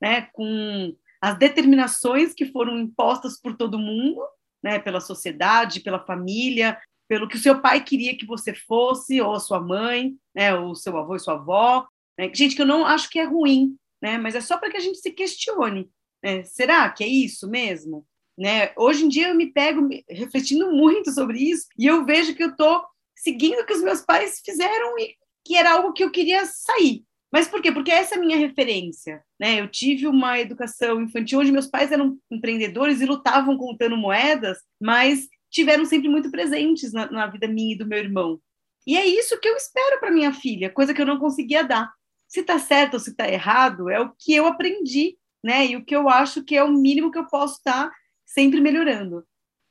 [0.02, 4.22] né, com as determinações que foram impostas por todo mundo,
[4.64, 9.34] né, pela sociedade, pela família, pelo que o seu pai queria que você fosse, ou
[9.34, 11.88] a sua mãe, né, ou seu avô e sua avó.
[12.18, 12.32] Né?
[12.34, 14.82] Gente, que eu não acho que é ruim, né, mas é só para que a
[14.82, 15.90] gente se questione.
[16.24, 18.06] É, será que é isso mesmo?
[18.38, 18.72] Né?
[18.78, 22.50] Hoje em dia eu me pego refletindo muito sobre isso e eu vejo que eu
[22.50, 22.84] estou
[23.16, 27.04] seguindo o que os meus pais fizeram e que era algo que eu queria sair.
[27.32, 27.72] Mas por quê?
[27.72, 29.60] Porque essa é a minha referência, né?
[29.60, 35.28] Eu tive uma educação infantil onde meus pais eram empreendedores e lutavam contando moedas, mas
[35.50, 38.40] tiveram sempre muito presentes na, na vida minha e do meu irmão.
[38.86, 41.92] E é isso que eu espero para minha filha, coisa que eu não conseguia dar.
[42.28, 45.68] Se está certo ou se está errado, é o que eu aprendi, né?
[45.68, 48.60] E o que eu acho que é o mínimo que eu posso estar tá sempre
[48.62, 49.26] melhorando.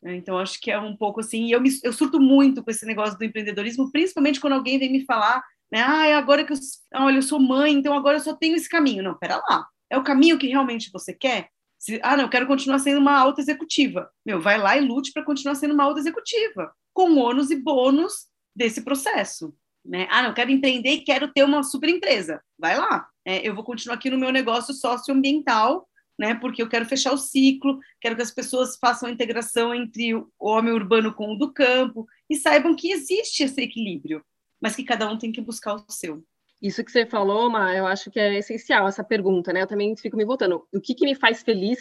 [0.04, 1.46] Então, acho que é um pouco assim.
[1.46, 4.92] E eu, me, eu surto muito com esse negócio do empreendedorismo, principalmente quando alguém vem
[4.92, 5.80] me falar né?
[5.80, 6.56] Ah, agora que eu,
[6.94, 9.02] olha, eu sou mãe, então agora eu só tenho esse caminho.
[9.02, 9.66] Não, pera lá.
[9.90, 11.48] É o caminho que realmente você quer?
[11.78, 14.10] Se, ah, não, eu quero continuar sendo uma alta executiva.
[14.24, 18.26] Meu, vai lá e lute para continuar sendo uma alta executiva, com ônus e bônus
[18.54, 19.54] desse processo.
[19.86, 20.08] Né?
[20.10, 22.42] Ah, não, eu quero empreender e quero ter uma super empresa.
[22.58, 23.08] Vai lá.
[23.24, 26.34] É, eu vou continuar aqui no meu negócio socioambiental, né?
[26.34, 30.28] Porque eu quero fechar o ciclo, quero que as pessoas façam a integração entre o
[30.38, 34.24] homem urbano com o do campo e saibam que existe esse equilíbrio
[34.60, 36.24] mas que cada um tem que buscar o seu.
[36.60, 39.62] Isso que você falou, Ma, eu acho que é essencial essa pergunta, né?
[39.62, 40.66] Eu também fico me voltando.
[40.72, 41.78] O que, que me faz feliz,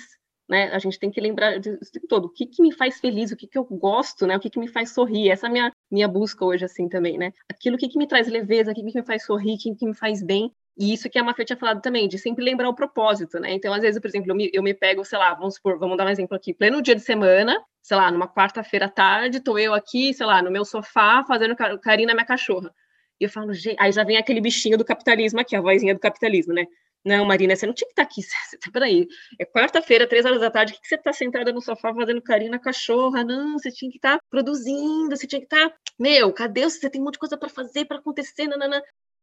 [0.49, 0.69] né?
[0.71, 1.77] A gente tem que lembrar de
[2.09, 2.25] todo.
[2.25, 3.31] O que, que me faz feliz?
[3.31, 4.35] O que, que eu gosto, né?
[4.35, 5.29] O que, que me faz sorrir?
[5.29, 7.31] Essa é a minha, minha busca hoje, assim, também, né?
[7.49, 10.23] Aquilo que, que me traz leveza, o que, me faz sorrir, que, que me faz
[10.23, 10.51] bem.
[10.77, 13.53] E isso que a Mafia tinha falado também, de sempre lembrar o propósito, né?
[13.53, 15.97] Então, às vezes, por exemplo, eu me, eu me pego, sei lá, vamos supor, vamos
[15.97, 19.57] dar um exemplo aqui, pleno dia de semana, sei lá, numa quarta-feira à tarde, tô
[19.57, 22.73] eu aqui, sei lá, no meu sofá, fazendo carinho na minha cachorra.
[23.19, 25.99] E eu falo, gente, aí já vem aquele bichinho do capitalismo aqui, a vozinha do
[25.99, 26.65] capitalismo, né?
[27.05, 28.23] Não, Marina, você não tinha que estar tá aqui.
[28.23, 29.07] Você, peraí,
[29.39, 32.51] é quarta-feira, três horas da tarde, o que, você está sentada no sofá fazendo carinho
[32.51, 33.23] na cachorra?
[33.23, 35.69] Não, você tinha que estar tá produzindo, você tinha que estar.
[35.69, 35.75] Tá...
[35.99, 36.89] Meu, cadê você?
[36.89, 38.81] Tem um monte de coisa para fazer, para acontecer, nanana.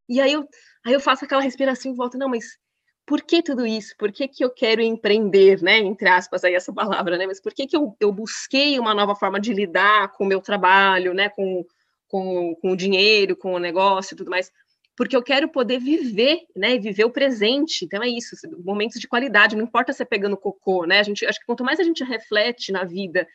[0.08, 0.48] E aí eu,
[0.86, 2.56] aí eu faço aquela respiração e volto, não, mas
[3.04, 3.94] por que tudo isso?
[3.98, 5.78] Por que, que eu quero empreender, né?
[5.78, 7.26] Entre aspas, aí essa palavra, né?
[7.26, 10.40] Mas por que, que eu, eu busquei uma nova forma de lidar com o meu
[10.40, 11.28] trabalho, né?
[11.30, 11.66] Com
[12.12, 14.52] com, com o dinheiro, com o negócio e tudo mais,
[14.96, 17.84] porque eu quero poder viver, né, viver o presente.
[17.84, 21.00] Então é isso, momentos de qualidade, não importa se é pegando cocô, né?
[21.00, 23.26] A gente acho que quanto mais a gente reflete na vida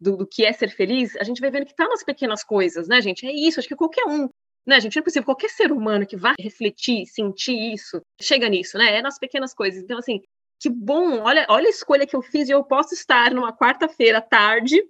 [0.00, 2.86] do, do que é ser feliz, a gente vai vendo que tá nas pequenas coisas,
[2.88, 3.26] né, gente?
[3.26, 4.28] É isso, acho que qualquer um
[4.66, 4.96] né, gente?
[4.96, 8.96] Não é possível qualquer ser humano que vá refletir, sentir isso, chega nisso, né?
[8.96, 9.80] É nas pequenas coisas.
[9.80, 10.20] Então, assim,
[10.58, 14.18] que bom, olha, olha a escolha que eu fiz e eu posso estar numa quarta-feira
[14.18, 14.82] à tarde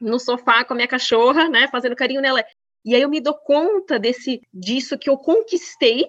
[0.00, 2.42] no sofá com a minha cachorra, né, fazendo carinho nela.
[2.84, 6.06] E aí eu me dou conta desse disso que eu conquistei,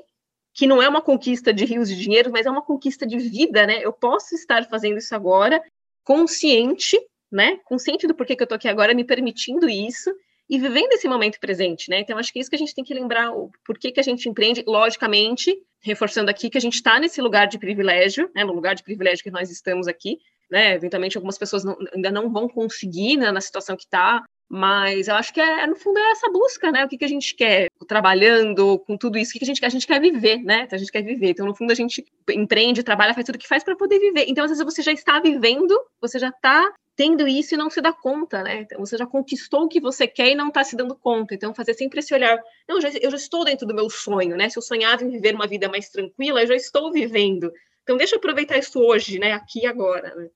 [0.54, 3.66] que não é uma conquista de rios de dinheiro, mas é uma conquista de vida,
[3.66, 3.80] né?
[3.84, 5.62] Eu posso estar fazendo isso agora,
[6.04, 7.00] consciente,
[7.32, 7.58] né?
[7.66, 10.14] Consciente do porquê que eu tô aqui agora, me permitindo isso
[10.50, 12.00] e vivendo esse momento presente, né?
[12.00, 14.04] Então acho que é isso que a gente tem que lembrar, o porquê que a
[14.04, 18.44] gente empreende, logicamente, reforçando aqui que a gente está nesse lugar de privilégio, né?
[18.44, 20.18] No lugar de privilégio que nós estamos aqui,
[20.50, 20.74] né?
[20.74, 24.24] Eventualmente algumas pessoas não, ainda não vão conseguir né, na situação que está,
[24.54, 26.84] mas eu acho que é, no fundo é essa busca, né?
[26.84, 29.62] O que, que a gente quer trabalhando com tudo isso, o que, que a gente
[29.62, 29.68] quer?
[29.68, 30.64] A gente quer viver, né?
[30.64, 31.30] Então, a gente quer viver.
[31.30, 34.26] Então, no fundo, a gente empreende, trabalha, faz tudo o que faz para poder viver.
[34.28, 37.80] Então, às vezes, você já está vivendo, você já está tendo isso e não se
[37.80, 38.64] dá conta, né?
[38.64, 41.34] Então, você já conquistou o que você quer e não está se dando conta.
[41.34, 42.38] Então, fazer sempre esse olhar.
[42.68, 44.50] Não, eu já, eu já estou dentro do meu sonho, né?
[44.50, 47.50] Se eu sonhava em viver uma vida mais tranquila, eu já estou vivendo.
[47.84, 49.32] Então, deixa eu aproveitar isso hoje, né?
[49.32, 50.14] Aqui e agora.
[50.14, 50.30] Né?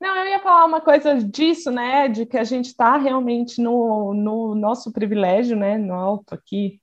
[0.00, 2.08] Não, eu ia falar uma coisa disso, né?
[2.08, 5.76] De que a gente está realmente no, no nosso privilégio, né?
[5.76, 6.80] No alto aqui,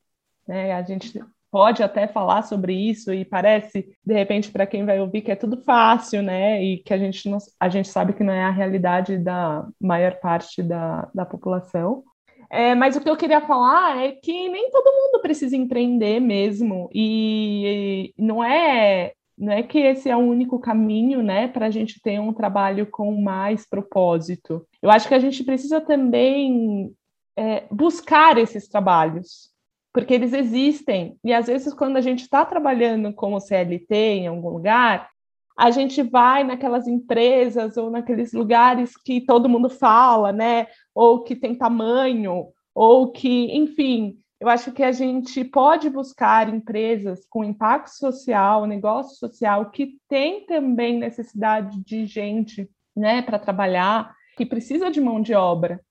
[0.47, 0.74] né?
[0.74, 5.22] A gente pode até falar sobre isso e parece, de repente, para quem vai ouvir
[5.22, 6.63] que é tudo fácil, né?
[6.63, 10.20] E que a gente, não, a gente sabe que não é a realidade da maior
[10.20, 12.03] parte da, da população.
[12.49, 16.89] É, mas o que eu queria falar é que nem todo mundo precisa empreender mesmo,
[16.93, 21.69] e, e não é não é que esse é o único caminho, né, para a
[21.69, 24.65] gente ter um trabalho com mais propósito.
[24.81, 26.91] Eu acho que a gente precisa também
[27.35, 29.51] é, buscar esses trabalhos,
[29.93, 31.17] porque eles existem.
[31.23, 35.07] E às vezes, quando a gente está trabalhando como CLT em algum lugar,
[35.55, 41.35] a gente vai naquelas empresas ou naqueles lugares que todo mundo fala, né, ou que
[41.35, 47.89] tem tamanho, ou que, enfim, eu acho que a gente pode buscar empresas com impacto
[47.89, 55.01] social, negócio social, que tem também necessidade de gente né, para trabalhar, que precisa de
[55.01, 55.81] mão de obra.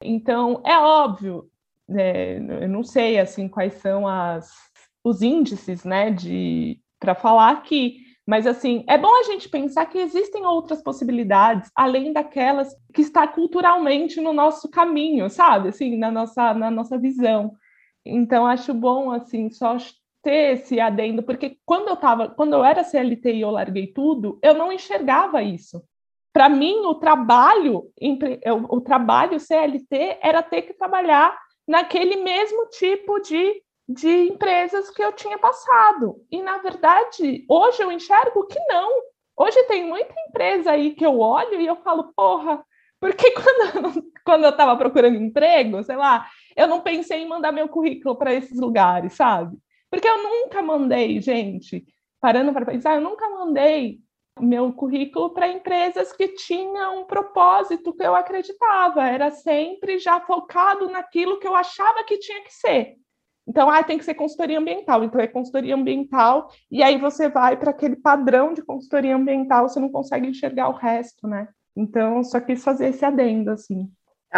[0.00, 1.48] Então, é óbvio,
[1.90, 4.52] é, eu não sei assim quais são as,
[5.02, 9.98] os índices né, de para falar aqui, mas assim, é bom a gente pensar que
[9.98, 15.68] existem outras possibilidades além daquelas que está culturalmente no nosso caminho, sabe?
[15.68, 17.52] Assim, na nossa na nossa visão.
[18.08, 19.76] Então acho bom assim só
[20.22, 24.38] ter esse adendo, porque quando eu tava, quando eu era CLT e eu larguei tudo,
[24.42, 25.82] eu não enxergava isso.
[26.32, 27.90] Para mim, o trabalho,
[28.68, 31.36] o trabalho CLT era ter que trabalhar
[31.66, 36.16] naquele mesmo tipo de de empresas que eu tinha passado.
[36.30, 38.90] E, na verdade, hoje eu enxergo que não.
[39.36, 42.64] Hoje tem muita empresa aí que eu olho e eu falo, porra,
[42.98, 46.26] porque quando, quando eu estava procurando emprego, sei lá,
[46.56, 49.56] eu não pensei em mandar meu currículo para esses lugares, sabe?
[49.90, 51.84] Porque eu nunca mandei, gente,
[52.20, 54.00] parando para pensar, eu nunca mandei
[54.40, 60.88] meu currículo para empresas que tinham um propósito que eu acreditava, era sempre já focado
[60.90, 62.96] naquilo que eu achava que tinha que ser.
[63.48, 67.56] Então, ah, tem que ser consultoria ambiental, então é consultoria ambiental, e aí você vai
[67.56, 71.48] para aquele padrão de consultoria ambiental, você não consegue enxergar o resto, né?
[71.76, 73.88] Então, só quis fazer esse adendo, assim.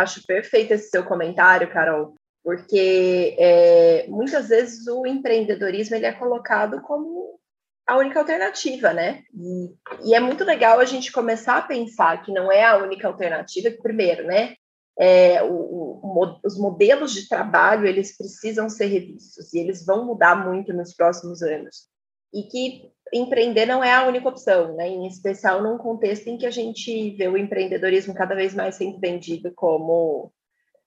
[0.02, 6.80] Acho perfeito esse seu comentário, Carol, porque é, muitas vezes o empreendedorismo ele é colocado
[6.82, 7.38] como
[7.86, 9.22] a única alternativa, né?
[9.34, 13.08] E, e, é muito legal a gente começar a pensar que não é a única
[13.08, 14.54] alternativa, que primeiro, né?
[15.00, 20.34] É, o, o, os modelos de trabalho eles precisam ser revistos e eles vão mudar
[20.34, 21.88] muito nos próximos anos
[22.32, 24.88] e que empreender não é a única opção, né?
[24.88, 28.98] Em especial num contexto em que a gente vê o empreendedorismo cada vez mais sendo
[28.98, 30.32] vendido como,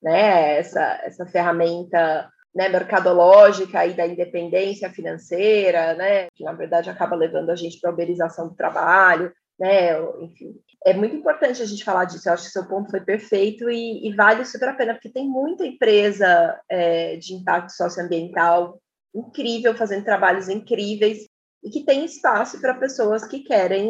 [0.02, 7.16] né, essa essa ferramenta né, mercadológica e da independência financeira, né, que na verdade acaba
[7.16, 10.56] levando a gente para a uberização do trabalho, né, enfim.
[10.86, 14.08] É muito importante a gente falar disso, eu acho que seu ponto foi perfeito e,
[14.08, 18.80] e vale super a pena, porque tem muita empresa é, de impacto socioambiental
[19.14, 21.28] incrível, fazendo trabalhos incríveis,
[21.64, 23.90] e que tem espaço para pessoas que querem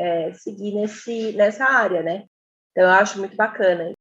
[0.00, 2.24] é, seguir nesse, nessa área, né?
[2.70, 3.92] Então, eu acho muito bacana.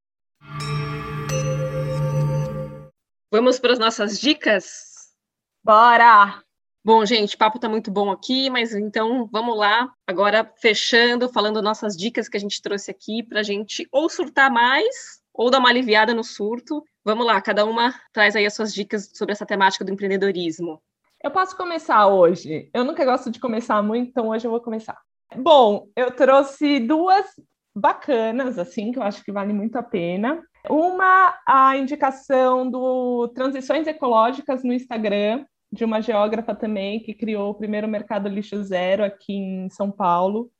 [3.32, 4.92] Vamos para as nossas dicas?
[5.64, 6.42] Bora!
[6.84, 9.94] Bom, gente, o papo está muito bom aqui, mas então vamos lá.
[10.08, 14.52] Agora, fechando, falando nossas dicas que a gente trouxe aqui para a gente ou surtar
[14.52, 16.84] mais ou dar uma aliviada no surto.
[17.06, 20.82] Vamos lá, cada uma traz aí as suas dicas sobre essa temática do empreendedorismo.
[21.24, 22.70] Eu posso começar hoje.
[22.74, 24.98] Eu nunca gosto de começar muito, então hoje eu vou começar.
[25.36, 27.26] Bom, eu trouxe duas
[27.76, 30.42] bacanas, assim, que eu acho que vale muito a pena.
[30.68, 37.56] Uma, a indicação do Transições Ecológicas no Instagram, de uma geógrafa também, que criou o
[37.56, 40.52] primeiro mercado lixo zero aqui em São Paulo,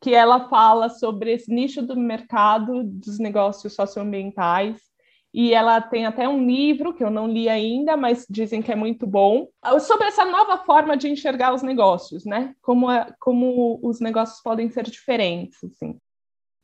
[0.00, 4.80] que ela fala sobre esse nicho do mercado dos negócios socioambientais.
[5.38, 8.74] E ela tem até um livro que eu não li ainda, mas dizem que é
[8.74, 9.46] muito bom,
[9.80, 12.54] sobre essa nova forma de enxergar os negócios, né?
[12.62, 15.98] Como, é, como os negócios podem ser diferentes, assim.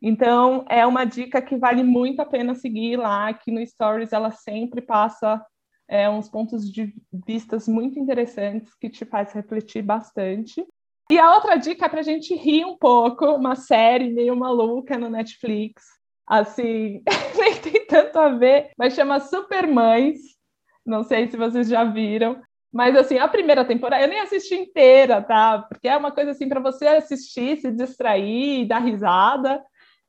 [0.00, 4.30] Então, é uma dica que vale muito a pena seguir lá, aqui no Stories ela
[4.30, 5.44] sempre passa
[5.86, 6.94] é, uns pontos de
[7.26, 10.66] vistas muito interessantes que te faz refletir bastante.
[11.10, 14.96] E a outra dica é para a gente rir um pouco, uma série meio maluca
[14.96, 15.84] no Netflix,
[16.26, 17.02] assim,
[17.38, 20.18] nem tem tanto a ver, mas chama Supermães,
[20.84, 22.40] não sei se vocês já viram,
[22.72, 25.58] mas assim, a primeira temporada eu nem assisti inteira, tá?
[25.68, 29.62] Porque é uma coisa assim para você assistir, se distrair, dar risada,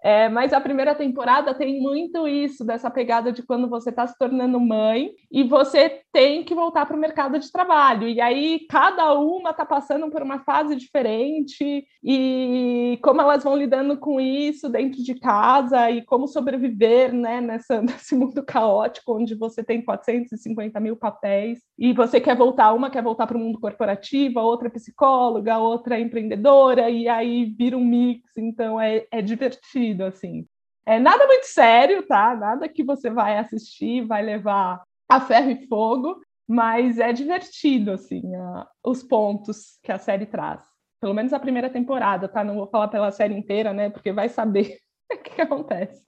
[0.04, 4.18] é, mas a primeira temporada tem muito isso, dessa pegada de quando você está se
[4.18, 8.10] tornando mãe e você tem que voltar para o mercado de trabalho.
[8.10, 13.97] E aí cada uma está passando por uma fase diferente e como elas vão lidando
[13.97, 19.64] com isso dentro de casa e como sobreviver né, nessa, nesse mundo caótico onde você
[19.64, 24.38] tem 450 mil papéis e você quer voltar, uma quer voltar para o mundo corporativo,
[24.38, 29.06] a outra é psicóloga, a outra é empreendedora, e aí vira um mix, então é,
[29.10, 30.48] é divertido divertido, assim.
[30.86, 32.36] É nada muito sério, tá?
[32.36, 38.36] Nada que você vai assistir, vai levar a ferro e fogo, mas é divertido, assim,
[38.36, 40.62] a, os pontos que a série traz.
[41.00, 42.44] Pelo menos a primeira temporada, tá?
[42.44, 43.89] Não vou falar pela série inteira, né?
[43.89, 44.78] Porque vai saber
[45.12, 46.04] o que, que acontece.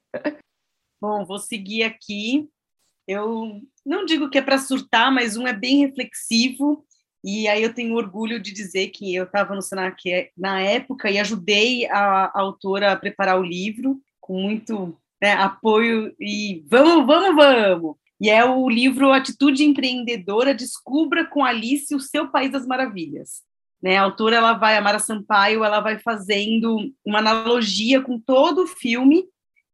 [1.02, 2.50] Bom, vou seguir aqui.
[3.08, 6.85] Eu não digo que é para surtar, mas um é bem reflexivo.
[7.28, 11.18] E aí eu tenho orgulho de dizer que eu estava no Senac na época e
[11.18, 17.36] ajudei a, a autora a preparar o livro com muito né, apoio e vamos, vamos,
[17.36, 17.96] vamos.
[18.22, 23.42] E é o livro Atitude Empreendedora, Descubra com Alice o Seu País das Maravilhas.
[23.82, 28.66] Né, a autora, ela vai, a Mara Sampaio, ela vai fazendo uma analogia com todo
[28.66, 29.26] o filme.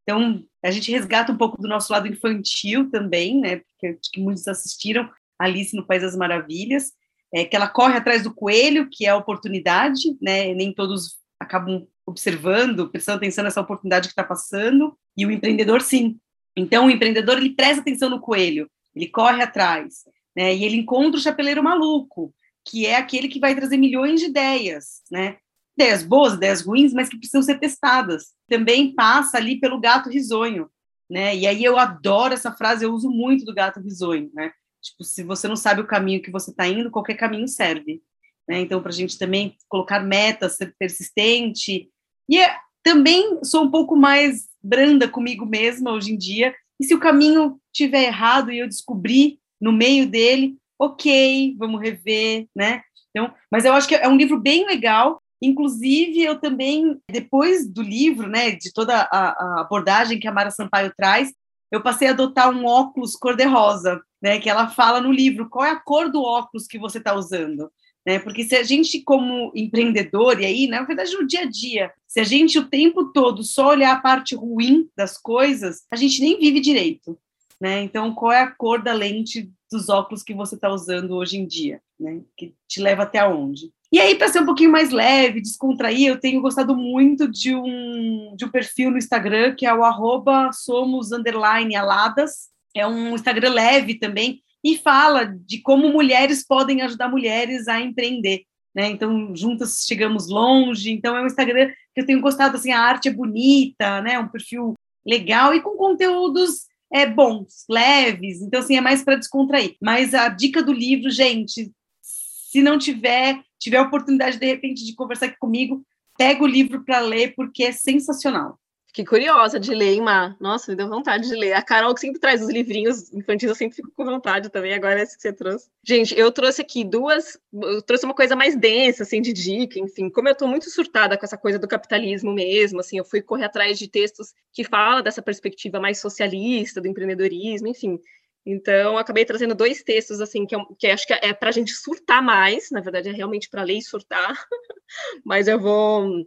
[0.04, 4.22] Então, a gente resgata um pouco do nosso lado infantil também, né, porque acho que
[4.22, 6.94] muitos assistiram Alice no País das Maravilhas
[7.34, 10.54] é, que ela corre atrás do coelho, que é a oportunidade, né?
[10.54, 16.20] Nem todos acabam observando, prestando atenção nessa oportunidade que está passando, e o empreendedor sim.
[16.56, 20.04] Então, o empreendedor ele presta atenção no coelho, ele corre atrás,
[20.36, 20.54] né?
[20.54, 22.34] E ele encontra o chapeleiro maluco,
[22.68, 25.38] que é aquele que vai trazer milhões de ideias, né?
[25.78, 28.34] Ideias boas, ideias ruins, mas que precisam ser testadas.
[28.48, 30.70] Também passa ali pelo gato risonho,
[31.10, 31.36] né?
[31.36, 34.52] E aí eu adoro essa frase, eu uso muito do gato risonho, né?
[34.82, 38.02] Tipo, se você não sabe o caminho que você está indo, qualquer caminho serve.
[38.48, 38.60] Né?
[38.62, 41.90] Então, para a gente também colocar metas, ser persistente.
[42.28, 46.54] E é, também sou um pouco mais branda comigo mesma hoje em dia.
[46.80, 52.48] E se o caminho tiver errado e eu descobrir no meio dele, ok, vamos rever,
[52.56, 52.82] né?
[53.12, 55.22] Então, mas eu acho que é um livro bem legal.
[55.42, 60.52] Inclusive, eu também, depois do livro, né, de toda a, a abordagem que a Mara
[60.52, 61.32] Sampaio traz,
[61.72, 65.72] eu passei a adotar um óculos cor-de-rosa, né, que ela fala no livro qual é
[65.72, 67.72] a cor do óculos que você está usando.
[68.06, 68.20] Né?
[68.20, 72.20] Porque se a gente, como empreendedor, e aí, na verdade, no dia a dia, se
[72.20, 76.40] a gente o tempo todo só olhar a parte ruim das coisas, a gente nem
[76.40, 77.18] vive direito.
[77.60, 77.84] Né?
[77.84, 81.46] Então, qual é a cor da lente dos óculos que você está usando hoje em
[81.46, 81.80] dia?
[82.00, 82.22] Né?
[82.36, 83.72] Que te leva até onde?
[83.92, 88.34] E aí, para ser um pouquinho mais leve, descontrair, eu tenho gostado muito de um,
[88.36, 92.51] de um perfil no Instagram, que é o arroba somos aladas.
[92.76, 98.44] É um Instagram leve também, e fala de como mulheres podem ajudar mulheres a empreender.
[98.74, 98.90] Né?
[98.90, 100.92] Então, juntas chegamos longe.
[100.92, 104.18] Então, é um Instagram que eu tenho gostado, assim, a arte é bonita, né?
[104.18, 108.42] Um perfil legal e com conteúdos é, bons, leves.
[108.42, 109.76] Então, assim, é mais para descontrair.
[109.82, 114.96] Mas a dica do livro, gente, se não tiver, tiver a oportunidade, de repente, de
[114.96, 115.84] conversar aqui comigo,
[116.18, 118.58] pega o livro para ler, porque é sensacional.
[118.92, 120.36] Fiquei curiosa de ler, hein, Mar?
[120.38, 121.54] Nossa, me deu vontade de ler.
[121.54, 125.00] A Carol que sempre traz os livrinhos infantis, eu sempre fico com vontade também, agora
[125.00, 125.70] é esse que você trouxe.
[125.82, 130.10] Gente, eu trouxe aqui duas, eu trouxe uma coisa mais densa, assim, de dica, enfim.
[130.10, 133.46] Como eu tô muito surtada com essa coisa do capitalismo mesmo, assim, eu fui correr
[133.46, 137.98] atrás de textos que falam dessa perspectiva mais socialista, do empreendedorismo, enfim.
[138.46, 141.72] Então, acabei trazendo dois textos, assim, que, eu, que acho que é para a gente
[141.72, 144.36] surtar mais, na verdade, é realmente para ler e surtar,
[145.24, 146.26] mas eu vou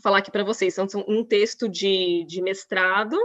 [0.00, 0.74] falar aqui para vocês.
[0.74, 3.16] São, são, um texto de, de mestrado,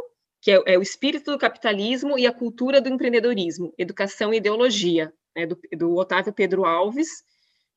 [0.41, 5.13] que é, é, o espírito do capitalismo e a cultura do empreendedorismo, educação e ideologia,
[5.35, 7.23] né, do, do, Otávio Pedro Alves,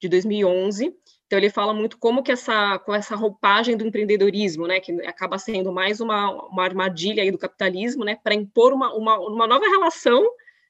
[0.01, 0.95] de 2011.
[1.27, 5.39] Então ele fala muito como que essa, com essa roupagem do empreendedorismo, né, que acaba
[5.39, 10.25] sendo mais uma, uma armadilha do capitalismo, né, para impor uma, uma, uma nova relação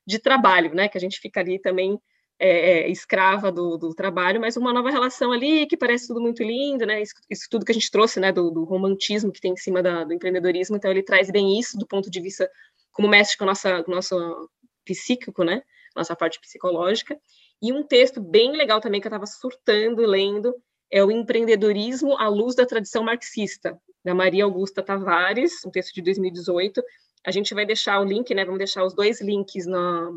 [0.07, 2.01] de trabalho, né, que a gente fica ali também
[2.39, 6.43] é, é, escrava do, do, trabalho, mas uma nova relação ali que parece tudo muito
[6.43, 7.01] lindo, né?
[7.01, 9.83] Isso, isso tudo que a gente trouxe, né, do, do, romantismo que tem em cima
[9.83, 10.77] da, do empreendedorismo.
[10.77, 12.51] Então ele traz bem isso do ponto de vista
[12.93, 14.51] como mexe com nossa, nosso
[14.85, 15.63] psíquico, né?
[15.95, 17.19] Nossa parte psicológica.
[17.61, 20.55] E um texto bem legal também que eu estava surtando lendo
[20.91, 26.03] é o empreendedorismo à luz da tradição marxista da Maria Augusta Tavares, um texto de
[26.03, 26.83] 2018.
[27.25, 28.45] A gente vai deixar o link, né?
[28.45, 30.11] Vamos deixar os dois links na,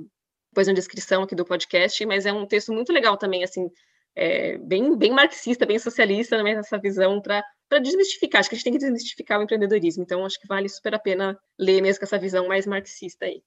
[0.55, 3.69] depois na descrição aqui do podcast, mas é um texto muito legal também, assim,
[4.15, 7.43] é, bem, bem marxista, bem socialista, também essa visão para
[7.81, 8.39] desmistificar.
[8.39, 10.99] Acho que a gente tem que desmistificar o empreendedorismo, então acho que vale super a
[10.99, 13.43] pena ler mesmo com essa visão mais marxista aí.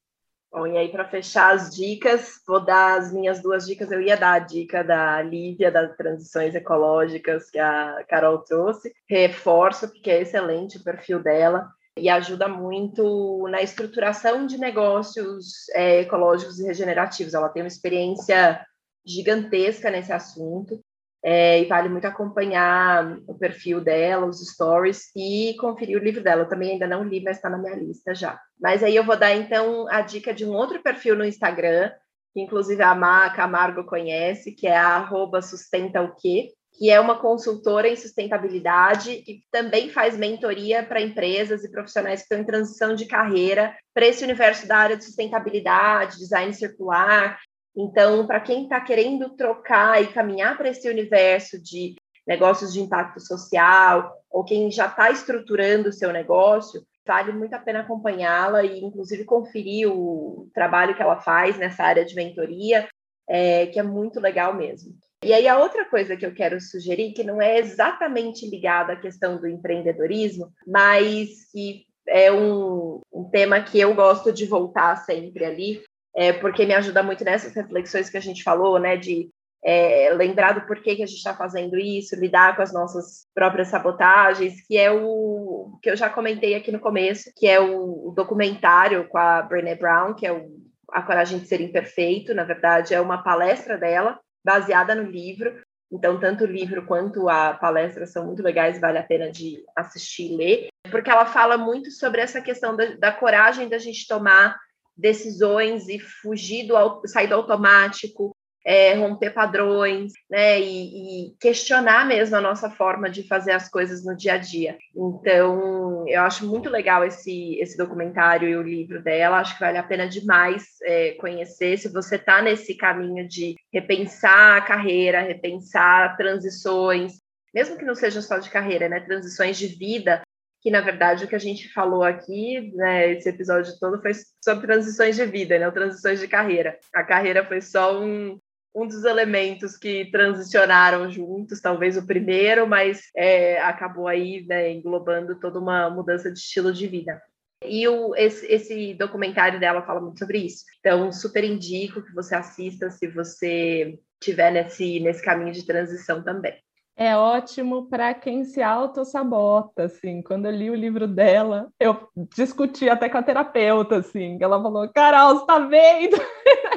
[0.52, 3.90] Bom, e aí, para fechar as dicas, vou dar as minhas duas dicas.
[3.90, 8.92] Eu ia dar a dica da Lívia, das transições ecológicas que a Carol trouxe.
[9.06, 11.68] Reforço, porque é excelente o perfil dela
[11.98, 17.34] e ajuda muito na estruturação de negócios é, ecológicos e regenerativos.
[17.34, 18.64] Ela tem uma experiência
[19.06, 20.82] gigantesca nesse assunto
[21.22, 26.42] é, e vale muito acompanhar o perfil dela, os stories e conferir o livro dela.
[26.42, 28.40] Eu também ainda não li, mas está na minha lista já.
[28.60, 31.90] Mas aí eu vou dar então a dica de um outro perfil no Instagram,
[32.32, 35.08] que inclusive a Má Camargo conhece, que é a
[35.42, 36.52] sustenta o quê?
[36.78, 42.26] Que é uma consultora em sustentabilidade e também faz mentoria para empresas e profissionais que
[42.26, 47.40] estão em transição de carreira para esse universo da área de sustentabilidade, design circular.
[47.76, 53.20] Então, para quem está querendo trocar e caminhar para esse universo de negócios de impacto
[53.20, 58.84] social, ou quem já está estruturando o seu negócio, vale muito a pena acompanhá-la e,
[58.84, 62.86] inclusive, conferir o trabalho que ela faz nessa área de mentoria,
[63.28, 64.94] é, que é muito legal mesmo.
[65.24, 68.96] E aí, a outra coisa que eu quero sugerir, que não é exatamente ligada à
[68.96, 75.44] questão do empreendedorismo, mas que é um, um tema que eu gosto de voltar sempre
[75.44, 75.82] ali,
[76.14, 79.28] é, porque me ajuda muito nessas reflexões que a gente falou, né, de
[79.62, 83.68] é, lembrar do porquê que a gente está fazendo isso, lidar com as nossas próprias
[83.68, 88.12] sabotagens, que é o que eu já comentei aqui no começo, que é o, o
[88.12, 90.48] documentário com a Brené Brown, que é o
[90.92, 94.18] A Coragem de Ser Imperfeito, na verdade, é uma palestra dela,
[94.48, 95.60] baseada no livro.
[95.92, 100.32] Então, tanto o livro quanto a palestra são muito legais, vale a pena de assistir
[100.32, 104.58] e ler, porque ela fala muito sobre essa questão da, da coragem da gente tomar
[104.96, 106.74] decisões e fugir do
[107.06, 108.34] sair do automático,
[108.68, 110.60] é, romper padrões, né?
[110.60, 114.76] E, e, questionar mesmo a nossa forma de fazer as coisas no dia a dia.
[114.94, 119.38] Então, eu acho muito legal esse, esse documentário e o livro dela.
[119.38, 121.78] Acho que vale a pena demais é, conhecer.
[121.78, 127.14] Se você está nesse caminho de repensar a carreira, repensar transições,
[127.54, 129.00] mesmo que não seja só de carreira, né?
[129.00, 130.20] Transições de vida,
[130.60, 134.12] que na verdade o que a gente falou aqui, né, esse episódio todo foi
[134.44, 136.76] sobre transições de vida, né, transições de carreira.
[136.92, 138.38] A carreira foi só um,
[138.74, 145.38] um dos elementos que transicionaram juntos, talvez o primeiro, mas é, acabou aí né, englobando
[145.38, 147.20] toda uma mudança de estilo de vida.
[147.64, 150.64] E o, esse, esse, documentário dela fala muito sobre isso.
[150.78, 156.56] Então, super indico que você assista se você estiver nesse, nesse caminho de transição também
[156.98, 160.20] é ótimo para quem se auto-sabota, assim.
[160.20, 164.36] Quando eu li o livro dela, eu discuti até com a terapeuta, assim.
[164.40, 166.16] Ela falou, Carol, você tá vendo?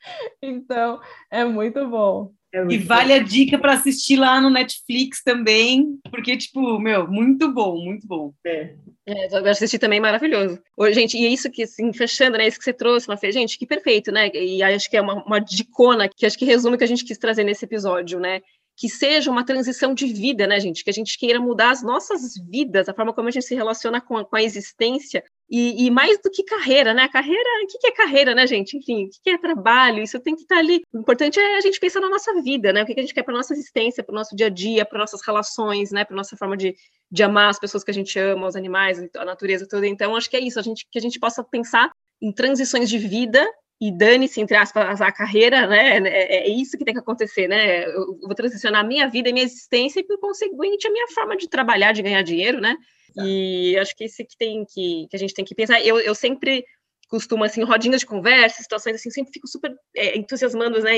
[0.42, 1.00] então,
[1.30, 2.32] é muito bom.
[2.52, 3.20] É muito e vale bom.
[3.20, 8.32] a dica para assistir lá no Netflix também, porque, tipo, meu, muito bom, muito bom.
[8.44, 8.74] É.
[9.06, 10.60] É, eu assisti também maravilhoso.
[10.76, 13.58] Ô, gente, e é isso que, assim, fechando, né, isso que você trouxe, Mafê, gente,
[13.58, 16.78] que perfeito, né, e acho que é uma, uma dicona que acho que resume o
[16.78, 18.40] que a gente quis trazer nesse episódio, né,
[18.80, 20.82] que seja uma transição de vida, né, gente?
[20.82, 24.00] Que a gente queira mudar as nossas vidas, a forma como a gente se relaciona
[24.00, 27.06] com a, com a existência, e, e, mais do que carreira, né?
[27.08, 28.78] Carreira, o que, que é carreira, né, gente?
[28.78, 30.02] Enfim, o que, que é trabalho?
[30.02, 30.80] Isso tem que estar ali.
[30.94, 32.82] O importante é a gente pensar na nossa vida, né?
[32.82, 34.86] O que, que a gente quer para nossa existência, para o nosso dia a dia,
[34.86, 36.02] para nossas relações, né?
[36.06, 36.74] Para nossa forma de,
[37.10, 39.86] de amar as pessoas que a gente ama, os animais, a natureza toda.
[39.86, 41.90] Então, acho que é isso, a gente, que a gente possa pensar
[42.22, 43.46] em transições de vida
[43.80, 45.98] e dane-se, entre aspas, a carreira, né?
[46.06, 47.86] É, é, isso que tem que acontecer, né?
[47.86, 51.36] Eu vou transicionar a minha vida e minha existência e, por conseguinte, a minha forma
[51.36, 52.76] de trabalhar, de ganhar dinheiro, né?
[53.16, 55.84] E acho que isso que tem que, que a gente tem que pensar.
[55.84, 56.64] Eu, eu sempre
[57.08, 60.92] costumo, assim, rodinhas de conversa, situações assim, sempre fico super é, entusiasmando, né,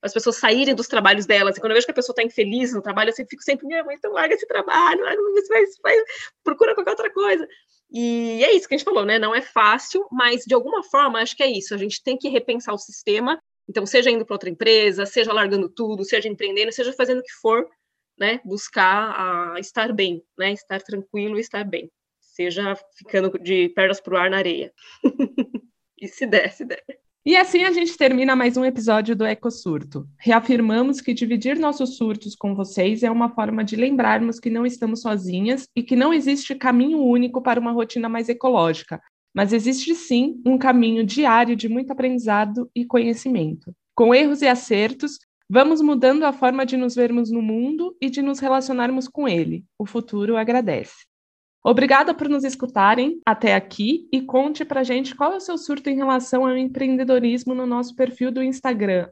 [0.00, 2.72] as pessoas saírem dos trabalhos delas, e quando eu vejo que a pessoa está infeliz
[2.72, 5.20] no trabalho, eu sempre fico sempre, minha mãe, então larga esse trabalho, larga,
[5.50, 5.96] vai, vai,
[6.42, 7.46] procura qualquer outra coisa.
[7.92, 9.18] E é isso que a gente falou, né?
[9.18, 11.74] Não é fácil, mas de alguma forma acho que é isso.
[11.74, 13.38] A gente tem que repensar o sistema.
[13.68, 17.32] Então, seja indo para outra empresa, seja largando tudo, seja empreendendo, seja fazendo o que
[17.40, 17.68] for,
[18.18, 18.40] né?
[18.44, 20.52] Buscar a estar bem, né?
[20.52, 21.90] Estar tranquilo estar bem.
[22.20, 24.72] Seja ficando de pernas para o ar na areia.
[26.00, 26.82] e se der, se der.
[27.24, 30.08] E assim a gente termina mais um episódio do Ecosurto.
[30.18, 35.02] Reafirmamos que dividir nossos surtos com vocês é uma forma de lembrarmos que não estamos
[35.02, 39.00] sozinhas e que não existe caminho único para uma rotina mais ecológica,
[39.32, 43.72] mas existe sim um caminho diário de muito aprendizado e conhecimento.
[43.94, 48.20] Com erros e acertos, vamos mudando a forma de nos vermos no mundo e de
[48.20, 49.64] nos relacionarmos com ele.
[49.78, 51.11] O futuro agradece.
[51.64, 55.88] Obrigada por nos escutarem até aqui e conte pra gente qual é o seu surto
[55.88, 59.08] em relação ao empreendedorismo no nosso perfil do Instagram,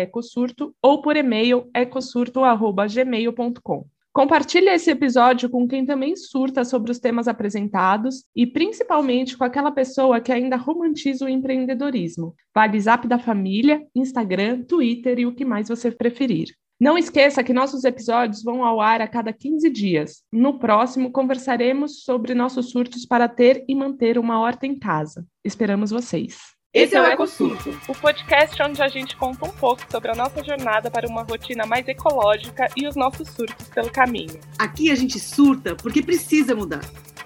[0.00, 3.84] ecosurto, ou por e-mail, ecosurto.gmail.com.
[4.12, 9.70] Compartilhe esse episódio com quem também surta sobre os temas apresentados e principalmente com aquela
[9.70, 12.34] pessoa que ainda romantiza o empreendedorismo.
[12.54, 16.48] Vale Zap da Família, Instagram, Twitter e o que mais você preferir.
[16.80, 20.22] Não esqueça que nossos episódios vão ao ar a cada 15 dias.
[20.32, 25.26] No próximo, conversaremos sobre nossos surtos para ter e manter uma horta em casa.
[25.44, 26.38] Esperamos vocês.
[26.72, 30.40] Esse é o EcoSurto, o podcast onde a gente conta um pouco sobre a nossa
[30.44, 34.38] jornada para uma rotina mais ecológica e os nossos surtos pelo caminho.
[34.56, 36.80] Aqui a gente surta porque precisa mudar.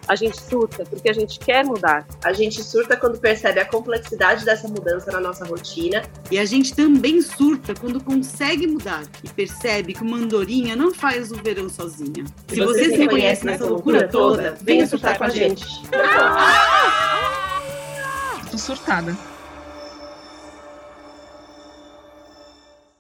[0.09, 2.07] A gente surta porque a gente quer mudar.
[2.25, 6.03] A gente surta quando percebe a complexidade dessa mudança na nossa rotina.
[6.31, 11.31] E a gente também surta quando consegue mudar e percebe que uma andorinha não faz
[11.31, 12.25] o verão sozinha.
[12.49, 15.67] Se, Se você, se reconhece nessa loucura toda, venha surtar com a gente.
[18.51, 19.34] Tô surtada.